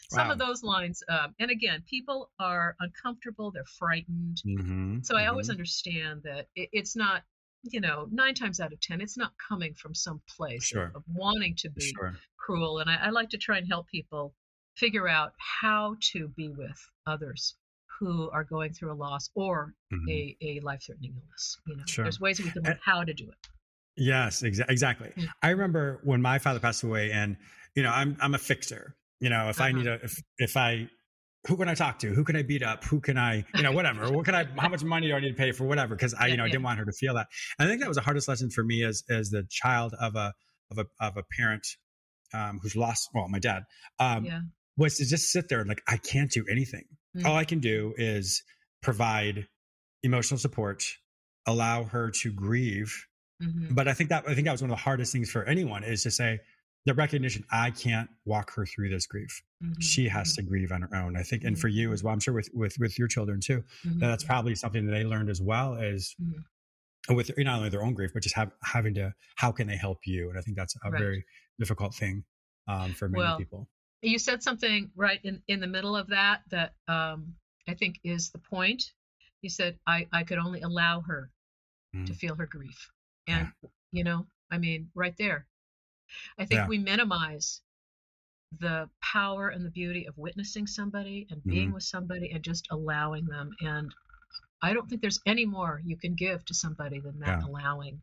some 0.09 0.31
of 0.31 0.39
those 0.39 0.63
lines, 0.63 1.03
um, 1.09 1.35
and 1.39 1.51
again, 1.51 1.83
people 1.87 2.31
are 2.39 2.77
uncomfortable, 2.81 3.51
they're 3.51 3.65
frightened, 3.65 4.43
Mhm, 4.45 5.03
so 5.03 5.17
I 5.17 5.27
always 5.27 5.49
mhm. 5.49 5.51
understand 5.51 6.23
that 6.25 6.49
it, 6.57 6.71
it's 6.73 6.97
not, 6.97 7.25
you 7.65 7.81
know, 7.81 8.07
nine 8.11 8.35
times 8.35 8.61
out 8.61 8.73
of 8.73 8.81
ten, 8.81 9.01
it's 9.01 9.17
not 9.17 9.33
coming 9.49 9.75
from 9.75 9.95
some 9.95 10.21
place 10.37 10.65
Sure. 10.65 10.87
of, 10.87 10.97
of 10.97 11.03
wanting 11.13 11.55
to 11.57 11.71
be 11.71 11.93
Sure. 11.97 12.15
cruel. 12.37 12.79
And 12.79 12.91
I, 12.91 12.97
I 13.07 13.11
like 13.11 13.31
to 13.31 13.39
try 13.39 13.59
and 13.59 13.67
help 13.67 13.89
people 13.89 14.35
figure 14.77 15.09
out 15.09 15.33
how 15.39 15.97
to 16.13 16.29
be 16.29 16.49
with 16.49 16.79
others 17.07 17.57
who 18.01 18.29
are 18.31 18.45
going 18.45 18.73
through 18.73 18.93
a 18.93 18.95
loss 18.95 19.31
or 19.35 19.75
Mhm. 19.93 20.09
a, 20.11 20.37
a 20.43 20.61
life-threatening 20.61 21.15
illness. 21.17 21.57
You 21.67 21.77
know, 21.77 21.83
Sure. 21.87 22.05
there's 22.05 22.21
ways 22.21 22.41
we 22.41 22.51
can 22.51 22.63
learn 22.65 22.79
how 22.85 23.05
to 23.05 23.15
do 23.15 23.29
it. 23.29 23.49
Yes, 23.97 24.43
exa- 24.43 24.69
exactly. 24.69 25.13
Mm. 25.17 25.29
I 25.43 25.51
remember 25.51 26.01
when 26.03 26.21
my 26.21 26.39
father 26.41 26.59
passed 26.59 26.83
away, 26.83 27.13
and 27.13 27.37
you 27.77 27.83
know, 27.85 27.91
I'm 27.91 28.17
I'm 28.21 28.35
a 28.35 28.39
fixer. 28.39 28.97
You 29.21 29.31
know, 29.31 29.49
if 29.49 29.61
I 29.61 29.69
Uh-huh. 29.69 29.79
need 29.79 29.87
a 29.87 29.95
if 30.05 30.13
if 30.39 30.57
I 30.57 30.89
who 31.47 31.57
can 31.57 31.69
I 31.69 31.75
talk 31.75 31.99
to? 32.01 32.15
Who 32.15 32.25
can 32.25 32.37
I 32.37 32.43
beat 32.43 32.63
up? 32.63 32.85
Who 32.85 33.01
can 33.01 33.19
I, 33.19 33.45
you 33.55 33.63
know, 33.63 33.73
whatever. 33.73 34.11
what 34.11 34.25
can 34.25 34.35
I? 34.35 34.47
How 34.57 34.69
much 34.69 34.83
money 34.83 35.09
do 35.09 35.15
I 35.15 35.21
need 35.21 35.31
to 35.31 35.35
pay 35.35 35.53
for 35.53 35.65
whatever? 35.65 35.95
Because 35.95 36.15
I, 36.15 36.29
you 36.29 36.37
know, 36.37 36.45
I 36.45 36.49
didn't 36.49 36.63
want 36.63 36.79
her 36.79 36.85
to 36.87 36.93
feel 36.93 37.15
that. 37.15 37.27
And 37.59 37.67
I 37.67 37.71
think 37.71 37.81
that 37.81 37.89
was 37.89 37.97
the 37.97 38.03
hardest 38.03 38.29
lesson 38.29 38.51
for 38.51 38.65
me 38.65 38.83
as 38.85 39.05
as 39.11 39.31
the 39.31 39.45
child 39.51 39.95
of 40.01 40.15
a 40.17 40.33
of 40.71 40.79
a 40.79 40.87
of 41.01 41.17
a 41.17 41.23
parent 41.23 41.67
um, 42.33 42.61
who's 42.63 42.77
lost. 42.77 43.11
Well, 43.15 43.29
my 43.29 43.39
dad 43.39 43.65
um, 43.99 44.25
yeah. 44.25 44.41
was 44.77 44.97
to 44.99 45.07
just 45.07 45.31
sit 45.31 45.49
there 45.49 45.61
and 45.61 45.69
like 45.69 45.83
I 45.87 45.99
can't 45.99 46.31
do 46.31 46.45
anything. 46.51 46.85
Mm. 47.17 47.27
All 47.27 47.37
I 47.37 47.45
can 47.45 47.61
do 47.61 47.95
is 47.97 48.43
provide 48.83 49.47
emotional 50.03 50.39
support, 50.39 50.85
allow 51.47 51.85
her 51.85 52.11
to 52.23 52.33
grieve, 52.33 53.07
Mhm. 53.43 53.75
but 53.75 53.89
I 53.89 53.95
think 53.95 54.11
that 54.11 54.25
I 54.29 54.35
think 54.35 54.47
that 54.47 54.53
was 54.53 54.63
one 54.63 54.71
of 54.71 54.77
the 54.77 54.83
hardest 54.83 55.13
things 55.13 55.31
for 55.31 55.45
anyone 55.45 55.85
is 55.85 56.05
to 56.05 56.11
say 56.11 56.41
the 56.87 56.95
recognition 56.95 57.45
I 57.51 57.71
can't 57.71 58.11
walk 58.27 58.53
her 58.55 58.67
through 58.67 58.91
this 58.91 59.07
grief. 59.07 59.43
Mhm. 59.63 59.83
She 59.83 60.09
has 60.09 60.35
to 60.35 60.43
grieve 60.43 60.73
on 60.73 60.83
her 60.83 60.95
own. 60.95 61.17
I 61.17 61.23
think, 61.23 61.45
and 61.45 61.59
for 61.59 61.69
you 61.69 61.93
as 61.93 62.03
well, 62.03 62.13
I'm 62.13 62.21
sure 62.21 62.35
with 62.35 62.51
with 62.55 62.79
with 62.79 62.99
your 62.99 63.09
children 63.09 63.41
too, 63.41 63.65
Mhm. 63.85 64.01
that 64.01 64.09
that's 64.09 64.25
probably 64.25 64.55
something 64.55 64.87
that 64.87 64.93
they 64.93 65.05
learned 65.05 65.31
as 65.31 65.41
well 65.41 65.75
as 65.77 66.15
Mhm. 66.21 66.45
with 67.11 67.31
not 67.39 67.59
only 67.59 67.71
their 67.71 67.85
own 67.85 67.95
grief, 67.95 68.13
but 68.15 68.23
just 68.23 68.35
have, 68.37 68.53
having 68.63 68.95
to 68.95 69.15
how 69.37 69.53
can 69.53 69.67
they 69.67 69.77
help 69.77 70.07
you? 70.07 70.31
And 70.31 70.39
I 70.39 70.43
think 70.43 70.57
that's 70.57 70.75
a 70.85 70.91
Right. 70.91 71.01
very 71.01 71.25
difficult 71.59 71.95
thing 71.95 72.25
um, 72.69 72.95
for 72.95 73.09
many 73.09 73.19
Well, 73.19 73.37
people. 73.39 73.71
you 74.03 74.19
said 74.19 74.43
something 74.43 74.91
right 74.95 75.21
in, 75.25 75.43
in 75.49 75.61
the 75.61 75.67
middle 75.67 75.97
of 75.97 76.09
that 76.09 76.43
that 76.51 76.77
um, 76.89 77.37
I 77.69 77.75
think 77.75 78.01
is 78.05 78.31
the 78.31 78.39
point. 78.39 78.93
You 79.43 79.51
said 79.51 79.79
I, 79.87 80.09
I 80.13 80.25
could 80.25 80.39
only 80.39 80.61
allow 80.63 81.01
her 81.03 81.31
to 82.07 82.15
Mhm. 82.15 82.17
feel 82.17 82.35
her 82.37 82.47
grief. 82.47 82.91
And, 83.27 83.53
you 83.93 84.05
know, 84.05 84.27
I 84.51 84.59
mean, 84.59 84.91
right 84.95 85.17
there. 85.17 85.47
I 86.39 86.45
think 86.45 86.61
Yeah. 86.61 86.69
we 86.69 86.79
minimize 86.79 87.61
the 88.61 88.89
power 89.01 89.49
and 89.49 89.65
the 89.65 89.71
beauty 89.71 90.07
of 90.07 90.17
witnessing 90.17 90.67
somebody 90.67 91.27
and 91.31 91.43
being 91.45 91.67
Mm-hmm. 91.67 91.75
with 91.75 91.83
somebody 91.83 92.31
and 92.31 92.43
just 92.43 92.69
allowing 92.71 93.27
them. 93.27 93.51
And 93.61 93.93
I 94.63 94.73
don't 94.73 94.89
think 94.89 95.01
there's 95.01 95.21
any 95.27 95.45
more 95.45 95.81
you 95.85 95.97
can 95.97 96.15
give 96.15 96.45
to 96.47 96.55
somebody 96.55 97.01
than 97.01 97.19
that 97.21 97.41
Yeah. 97.41 97.47
allowing. 97.47 98.01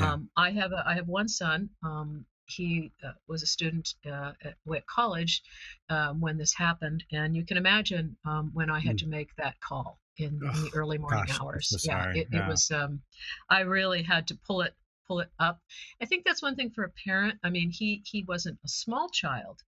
Yeah. 0.00 0.12
Um, 0.12 0.30
I 0.36 0.50
have 0.50 0.72
a, 0.72 0.82
I 0.86 0.94
have 0.94 1.08
one 1.08 1.28
son. 1.28 1.70
Um, 1.82 2.26
he 2.46 2.92
uh, 3.04 3.12
was 3.26 3.42
a 3.42 3.46
student 3.46 3.94
uh, 4.06 4.32
at, 4.44 4.56
at 4.74 4.86
college 4.86 5.42
um, 5.88 6.20
when 6.20 6.36
this 6.38 6.54
happened, 6.54 7.02
and 7.12 7.34
you 7.36 7.44
can 7.44 7.56
imagine 7.56 8.16
um, 8.24 8.50
when 8.54 8.70
I 8.70 8.80
had 8.80 8.96
Mm. 8.96 9.00
to 9.00 9.06
make 9.06 9.34
that 9.36 9.58
call 9.60 9.98
in, 10.18 10.40
in 10.54 10.62
the 10.62 10.70
early 10.74 10.98
morning 10.98 11.24
gosh, 11.28 11.40
hours. 11.40 11.68
so 11.68 11.90
yeah, 11.90 12.12
it, 12.14 12.28
Yeah. 12.32 12.44
it 12.44 12.48
was. 12.48 12.70
Um, 12.70 13.02
I 13.50 13.60
really 13.60 14.02
had 14.02 14.28
to 14.28 14.36
pull 14.46 14.60
it 14.62 14.74
pull 15.06 15.20
it 15.20 15.30
up. 15.38 15.60
I 16.00 16.06
think 16.06 16.24
that's 16.24 16.42
one 16.42 16.56
thing 16.56 16.70
for 16.70 16.84
a 16.84 16.90
parent. 17.06 17.38
I 17.44 17.50
mean, 17.50 17.70
he 17.70 18.02
he 18.06 18.24
wasn't 18.24 18.58
a 18.64 18.68
small 18.68 19.08
child. 19.10 19.62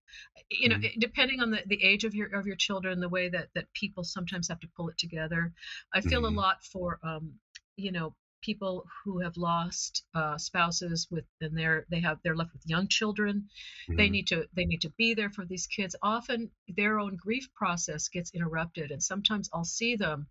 You 0.49 0.69
know, 0.69 0.77
Mhm. 0.77 0.89
depending 0.99 1.41
on 1.41 1.51
the, 1.51 1.63
the 1.67 1.83
age 1.83 2.03
of 2.03 2.15
your 2.15 2.27
of 2.35 2.45
your 2.47 2.55
children, 2.55 2.99
the 2.99 3.09
way 3.09 3.29
that 3.29 3.49
that 3.55 3.71
people 3.73 4.03
sometimes 4.03 4.47
have 4.47 4.59
to 4.61 4.67
pull 4.75 4.89
it 4.89 4.97
together. 4.97 5.53
I 5.93 6.01
feel 6.01 6.21
Mhm. 6.21 6.27
a 6.27 6.29
lot 6.41 6.63
for 6.63 6.99
um, 7.03 7.39
you 7.77 7.91
know 7.91 8.15
people 8.41 8.85
who 9.03 9.19
have 9.19 9.35
lost 9.37 10.03
uh, 10.15 10.37
spouses 10.37 11.07
with 11.11 11.25
and 11.41 11.57
they're 11.57 11.85
they 11.89 11.99
have 12.01 12.17
they're 12.23 12.35
left 12.35 12.53
with 12.53 12.61
young 12.65 12.87
children. 12.87 13.49
They 13.87 14.07
Mhm. 14.07 14.11
need 14.11 14.27
to 14.27 14.47
they 14.53 14.65
need 14.65 14.81
to 14.81 14.89
be 14.91 15.13
there 15.13 15.29
for 15.29 15.45
these 15.45 15.67
kids. 15.67 15.95
Often 16.01 16.51
their 16.67 16.99
own 16.99 17.15
grief 17.15 17.47
process 17.53 18.07
gets 18.09 18.31
interrupted 18.31 18.91
and 18.91 19.01
sometimes 19.03 19.49
i'll 19.53 19.63
see 19.63 19.95
them 19.95 20.27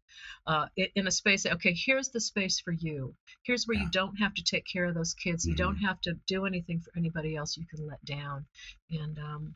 uh, 0.46 0.66
in 0.94 1.06
a 1.06 1.10
space 1.10 1.42
that, 1.42 1.52
okay 1.54 1.74
here's 1.74 2.08
the 2.10 2.20
space 2.20 2.60
for 2.60 2.72
you. 2.72 3.14
Here's 3.44 3.66
where 3.66 3.76
Yeah. 3.76 3.84
you 3.84 3.90
don't 3.90 4.16
have 4.16 4.34
to 4.34 4.42
take 4.44 4.64
care 4.66 4.86
of 4.86 4.94
those 4.94 5.14
kids. 5.14 5.46
You 5.46 5.54
don't 5.54 5.76
have 5.78 6.00
to 6.02 6.14
do 6.26 6.46
anything 6.46 6.80
for 6.80 6.92
anybody 6.96 7.36
else. 7.36 7.56
You 7.56 7.66
can 7.66 7.86
let 7.86 8.04
down. 8.04 8.46
And 8.90 9.18
um, 9.18 9.54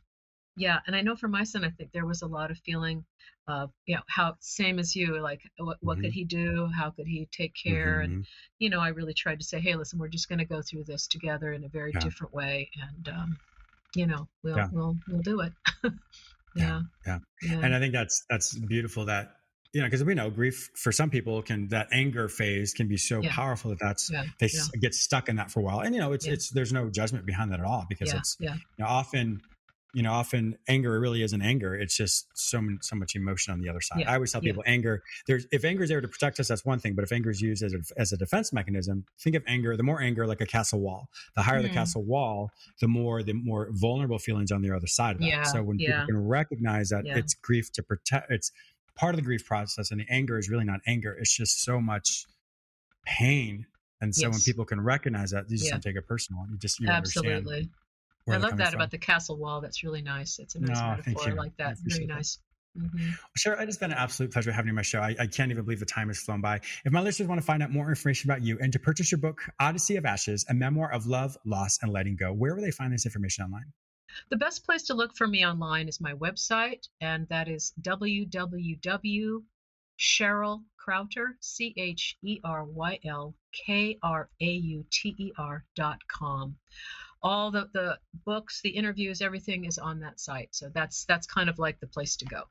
yeah 0.55 0.79
and 0.87 0.95
i 0.95 1.01
know 1.01 1.15
for 1.15 1.27
my 1.27 1.43
son 1.43 1.63
i 1.65 1.69
think 1.69 1.91
there 1.91 2.05
was 2.05 2.21
a 2.21 2.27
lot 2.27 2.51
of 2.51 2.57
feeling 2.59 3.03
of 3.47 3.71
you 3.85 3.95
know 3.95 4.01
how 4.07 4.35
same 4.39 4.79
as 4.79 4.95
you 4.95 5.19
like 5.21 5.41
what, 5.57 5.77
what 5.81 5.97
could 5.99 6.11
Mhm. 6.11 6.13
he 6.13 6.23
do 6.23 6.69
how 6.75 6.91
could 6.91 7.07
he 7.07 7.27
take 7.31 7.53
care 7.61 7.99
and 7.99 8.23
Mhm. 8.23 8.27
you 8.59 8.69
know, 8.69 8.79
I 8.79 8.89
really 8.89 9.13
tried 9.13 9.39
to 9.39 9.45
say, 9.45 9.59
hey, 9.59 9.75
listen, 9.75 9.99
we're 9.99 10.07
just 10.07 10.29
going 10.29 10.39
to 10.39 10.45
go 10.45 10.61
through 10.61 10.85
this 10.85 11.05
together 11.07 11.51
in 11.51 11.65
a 11.65 11.67
very 11.67 11.91
Yeah. 11.93 11.99
different 11.99 12.33
way, 12.33 12.69
and 12.81 13.09
um, 13.09 13.37
you 13.93 14.07
know, 14.07 14.29
we'll 14.43 14.55
Yeah. 14.55 14.69
we'll 14.71 14.95
we'll 15.09 15.21
do 15.21 15.41
it. 15.41 15.51
yeah. 16.55 16.81
yeah. 17.05 17.19
Yeah. 17.41 17.59
and 17.61 17.75
I 17.75 17.79
think 17.79 17.93
that's 17.93 18.23
that's 18.29 18.57
beautiful 18.57 19.05
that 19.05 19.35
you 19.73 19.81
know 19.81 19.87
because 19.87 20.03
we 20.05 20.13
know 20.13 20.29
grief 20.29 20.69
for 20.75 20.93
some 20.93 21.09
people 21.09 21.41
can 21.41 21.67
that 21.69 21.87
anger 21.91 22.29
phase 22.29 22.73
can 22.73 22.87
be 22.87 22.95
so 22.97 23.21
Yeah. 23.21 23.33
powerful 23.33 23.71
that 23.71 23.79
that's 23.81 24.09
yeah. 24.09 24.23
they 24.39 24.47
yeah. 24.53 24.61
get 24.79 24.93
stuck 24.93 25.27
in 25.27 25.35
that 25.35 25.51
for 25.51 25.59
a 25.59 25.63
while 25.63 25.79
and 25.81 25.93
you 25.93 25.99
know 25.99 26.13
it's 26.13 26.25
it's 26.27 26.49
there's 26.51 26.71
no 26.71 26.89
judgment 26.89 27.25
behind 27.25 27.51
that 27.51 27.59
at 27.59 27.65
all 27.65 27.85
because 27.89 28.13
it's 28.13 28.37
yeah. 28.39 28.53
you 28.55 28.61
know, 28.79 28.85
often 28.85 29.41
you 29.93 30.01
know 30.01 30.11
often 30.11 30.57
anger 30.67 30.99
really 30.99 31.21
isn't 31.21 31.41
anger 31.43 31.75
it's 31.75 31.95
just 31.95 32.25
so 32.33 32.59
so 32.81 32.95
much 32.95 33.15
emotion 33.15 33.53
on 33.53 33.61
the 33.61 33.69
other 33.69 33.79
side 33.81 33.99
Yeah. 33.99 34.11
i 34.11 34.15
always 34.15 34.31
tell 34.31 34.43
Yeah. 34.43 34.51
people 34.51 34.63
anger 34.65 35.03
there's 35.27 35.45
if 35.51 35.63
anger 35.63 35.83
is 35.83 35.89
there 35.89 36.01
to 36.01 36.07
protect 36.07 36.39
us 36.39 36.47
that's 36.47 36.65
one 36.65 36.79
thing 36.79 36.95
but 36.95 37.03
if 37.03 37.11
anger 37.11 37.29
is 37.29 37.41
used 37.41 37.61
as 37.63 37.73
a, 37.73 37.79
as 37.95 38.11
a 38.11 38.17
defense 38.17 38.51
mechanism 38.51 39.05
think 39.19 39.35
of 39.35 39.43
anger 39.47 39.77
the 39.77 39.83
more 39.83 40.01
anger 40.01 40.25
like 40.25 40.41
a 40.41 40.45
castle 40.47 40.79
wall 40.81 41.09
the 41.35 41.43
higher 41.43 41.61
the 41.61 41.69
Mhm. 41.69 41.73
castle 41.73 42.03
wall 42.03 42.49
the 42.81 42.87
more 42.87 43.21
the 43.23 43.33
more 43.33 43.69
vulnerable 43.71 44.17
feelings 44.19 44.51
on 44.51 44.61
the 44.63 44.71
other 44.75 44.87
side 44.87 45.15
of 45.15 45.21
that 45.21 45.27
Yeah, 45.27 45.43
so 45.43 45.61
when 45.61 45.77
yeah. 45.79 45.91
people 46.01 46.05
can 46.07 46.27
recognize 46.27 46.89
that 46.89 47.05
Yeah. 47.05 47.17
it's 47.17 47.33
grief 47.35 47.71
to 47.73 47.83
protect 47.83 48.31
it's 48.31 48.51
part 48.95 49.13
of 49.13 49.17
the 49.17 49.23
grief 49.25 49.45
process 49.45 49.91
and 49.91 49.99
the 50.01 50.05
anger 50.09 50.37
is 50.39 50.49
really 50.49 50.65
not 50.65 50.79
anger 50.87 51.13
it's 51.19 51.35
just 51.35 51.61
so 51.63 51.79
much 51.79 52.25
pain 53.05 53.65
and 54.01 54.13
so 54.15 54.29
when 54.29 54.39
people 54.39 54.65
can 54.65 54.81
recognize 54.81 55.31
that 55.31 55.45
you 55.49 55.55
just 55.57 55.65
Yeah. 55.65 55.71
don't 55.73 55.81
take 55.81 55.95
it 55.95 56.07
personal 56.07 56.45
you 56.49 56.57
just 56.57 56.79
you 56.79 56.87
understand 56.89 57.27
Absolutely. 57.27 57.61
where 57.61 57.69
I 58.29 58.37
love 58.37 58.57
that 58.57 58.71
from. 58.71 58.79
about 58.79 58.91
the 58.91 58.97
castle 58.97 59.37
wall. 59.37 59.61
That's 59.61 59.83
really 59.83 60.01
nice. 60.01 60.39
It's 60.39 60.55
a 60.55 60.59
nice 60.61 60.79
No, 60.79 60.95
metaphor. 60.97 61.29
I 61.29 61.33
like 61.33 61.57
that. 61.57 61.73
appreciate 61.79 61.97
Very 61.99 62.07
that. 62.07 62.13
nice. 62.15 62.39
hmm 62.77 63.09
Sure, 63.35 63.53
it 63.53 63.65
has 63.67 63.77
been 63.77 63.91
an 63.91 63.97
absolute 63.97 64.31
pleasure 64.31 64.51
having 64.51 64.67
you 64.67 64.71
on 64.71 64.75
my 64.77 64.81
show. 64.81 64.99
I, 65.01 65.15
I 65.19 65.27
can't 65.27 65.51
even 65.51 65.63
believe 65.65 65.79
the 65.79 65.85
time 65.85 66.07
has 66.07 66.19
flown 66.19 66.39
by. 66.41 66.61
If 66.85 66.93
my 66.93 67.01
listeners 67.01 67.27
want 67.27 67.41
to 67.41 67.45
find 67.45 67.61
out 67.61 67.71
more 67.71 67.89
information 67.89 68.29
about 68.29 68.41
you 68.43 68.57
and 68.61 68.71
to 68.73 68.79
purchase 68.79 69.11
your 69.11 69.19
book, 69.19 69.41
Odyssey 69.59 69.95
of 69.97 70.05
Ashes, 70.05 70.45
a 70.49 70.53
memoir 70.53 70.91
of 70.91 71.05
love, 71.05 71.37
loss, 71.45 71.79
and 71.81 71.91
letting 71.91 72.15
go, 72.15 72.31
where 72.31 72.55
will 72.55 72.61
they 72.63 72.71
find 72.71 72.93
this 72.93 73.05
information 73.05 73.43
online? 73.45 73.65
The 74.29 74.37
best 74.37 74.63
place 74.65 74.83
to 74.83 74.93
look 74.93 75.15
for 75.17 75.27
me 75.27 75.45
online 75.45 75.87
is 75.89 75.99
my 75.99 76.13
website, 76.13 76.87
and 77.01 77.27
that 77.29 77.47
is 77.47 77.73
www.cherylkrauter, 77.81 79.41
C 81.39 81.73
H 81.77 82.17
E 82.23 82.39
R 82.43 82.63
Y 82.63 82.99
L 83.05 83.35
K 83.65 83.97
R 84.03 84.29
A 84.39 84.45
U 84.45 84.85
T 84.91 85.15
E 85.17 85.31
R 85.37 85.65
dot 85.75 85.99
com. 86.07 86.55
All 87.23 87.51
the 87.51 87.69
the 87.73 87.97
books, 88.25 88.61
the 88.61 88.69
interviews, 88.69 89.21
everything 89.21 89.65
is 89.65 89.77
on 89.77 90.01
that 90.01 90.19
site. 90.19 90.49
So 90.51 90.69
that's 90.73 91.05
that's 91.05 91.25
kind 91.25 91.49
of 91.49 91.57
like 91.59 91.79
the 91.79 91.87
place 91.87 92.15
to 92.17 92.25
go. 92.25 92.43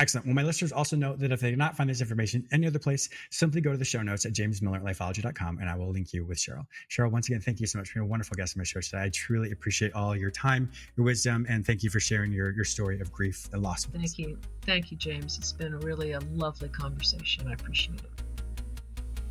Excellent. 0.00 0.26
Well, 0.26 0.34
my 0.34 0.44
listeners 0.44 0.70
also 0.70 0.94
know 0.94 1.16
that 1.16 1.32
if 1.32 1.40
they 1.40 1.50
do 1.50 1.56
not 1.56 1.76
find 1.76 1.90
this 1.90 2.00
information 2.00 2.46
any 2.52 2.68
other 2.68 2.78
place, 2.78 3.08
simply 3.30 3.60
go 3.60 3.72
to 3.72 3.76
the 3.76 3.84
show 3.84 4.00
notes 4.00 4.24
at 4.26 4.32
jamesmillerlifeology.com 4.32 5.58
and 5.58 5.68
I 5.68 5.74
will 5.74 5.90
link 5.90 6.12
you 6.12 6.24
with 6.24 6.38
Cheryl. 6.38 6.66
Cheryl, 6.88 7.10
once 7.10 7.28
again, 7.28 7.40
thank 7.40 7.58
you 7.58 7.66
so 7.66 7.78
much 7.78 7.88
for 7.88 7.94
being 7.98 8.06
a 8.06 8.08
wonderful 8.08 8.36
guest 8.36 8.56
on 8.56 8.60
my 8.60 8.64
show 8.64 8.80
today. 8.80 9.02
I 9.02 9.08
truly 9.08 9.50
appreciate 9.50 9.92
all 9.94 10.14
your 10.14 10.30
time, 10.30 10.70
your 10.96 11.04
wisdom, 11.04 11.46
and 11.48 11.66
thank 11.66 11.82
you 11.82 11.90
for 11.90 11.98
sharing 11.98 12.30
your, 12.30 12.52
your 12.52 12.64
story 12.64 13.00
of 13.00 13.10
grief 13.10 13.48
and 13.52 13.60
loss. 13.60 13.86
Thank 13.86 14.18
you. 14.18 14.38
Thank 14.62 14.92
you, 14.92 14.96
James. 14.96 15.36
It's 15.36 15.52
been 15.52 15.76
really 15.80 16.12
a 16.12 16.20
lovely 16.32 16.68
conversation. 16.68 17.48
I 17.48 17.54
appreciate 17.54 17.98
it. 17.98 18.10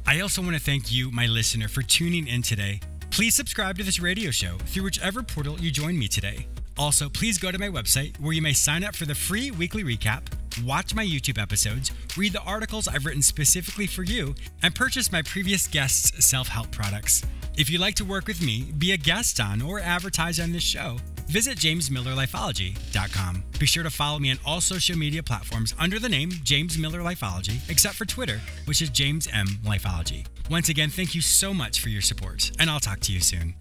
I 0.05 0.19
also 0.19 0.41
want 0.41 0.55
to 0.55 0.61
thank 0.61 0.91
you, 0.91 1.11
my 1.11 1.27
listener, 1.27 1.69
for 1.69 1.81
tuning 1.81 2.27
in 2.27 2.41
today. 2.41 2.81
Please 3.11 3.35
subscribe 3.35 3.77
to 3.77 3.83
this 3.83 3.99
radio 3.99 4.31
show 4.31 4.57
through 4.65 4.83
whichever 4.83 5.23
portal 5.23 5.59
you 5.59 5.71
join 5.71 5.97
me 5.97 6.07
today. 6.07 6.47
Also, 6.77 7.09
please 7.09 7.39
go 7.39 7.51
to 7.51 7.57
my 7.57 7.67
website 7.67 8.17
where 8.19 8.33
you 8.33 8.41
may 8.41 8.53
sign 8.53 8.83
up 8.83 8.95
for 8.95 9.05
the 9.05 9.15
free 9.15 9.49
weekly 9.49 9.83
recap, 9.83 10.21
watch 10.63 10.93
my 10.93 11.03
YouTube 11.03 11.41
episodes, 11.41 11.91
read 12.15 12.33
the 12.33 12.41
articles 12.41 12.87
I've 12.87 13.05
written 13.05 13.23
specifically 13.23 13.87
for 13.87 14.03
you, 14.03 14.35
and 14.61 14.75
purchase 14.75 15.11
my 15.11 15.23
previous 15.23 15.65
guests' 15.65 16.23
self 16.25 16.47
help 16.47 16.69
products. 16.71 17.23
If 17.57 17.71
you'd 17.71 17.81
like 17.81 17.95
to 17.95 18.05
work 18.05 18.27
with 18.27 18.41
me, 18.43 18.71
be 18.77 18.91
a 18.91 18.97
guest 18.97 19.39
on, 19.39 19.63
or 19.63 19.79
advertise 19.79 20.39
on 20.39 20.51
this 20.51 20.61
show, 20.61 20.97
visit 21.27 21.57
jamesmillerlifeology.com. 21.57 23.43
Be 23.59 23.65
sure 23.65 23.83
to 23.83 23.89
follow 23.89 24.19
me 24.19 24.31
on 24.31 24.39
all 24.45 24.61
social 24.61 24.97
media 24.97 25.23
platforms 25.23 25.73
under 25.79 25.99
the 25.99 26.09
name 26.09 26.31
James 26.43 26.77
Miller 26.77 26.99
Lifeology, 26.99 27.59
except 27.69 27.95
for 27.95 28.05
Twitter, 28.05 28.41
which 28.65 28.81
is 28.81 28.89
James 28.89 29.27
M 29.33 29.47
Lifeology. 29.63 30.25
Once 30.49 30.69
again, 30.69 30.89
thank 30.89 31.13
you 31.13 31.21
so 31.21 31.53
much 31.53 31.81
for 31.81 31.89
your 31.89 32.01
support, 32.01 32.51
and 32.59 32.69
I'll 32.69 32.79
talk 32.79 32.99
to 33.01 33.13
you 33.13 33.19
soon. 33.19 33.53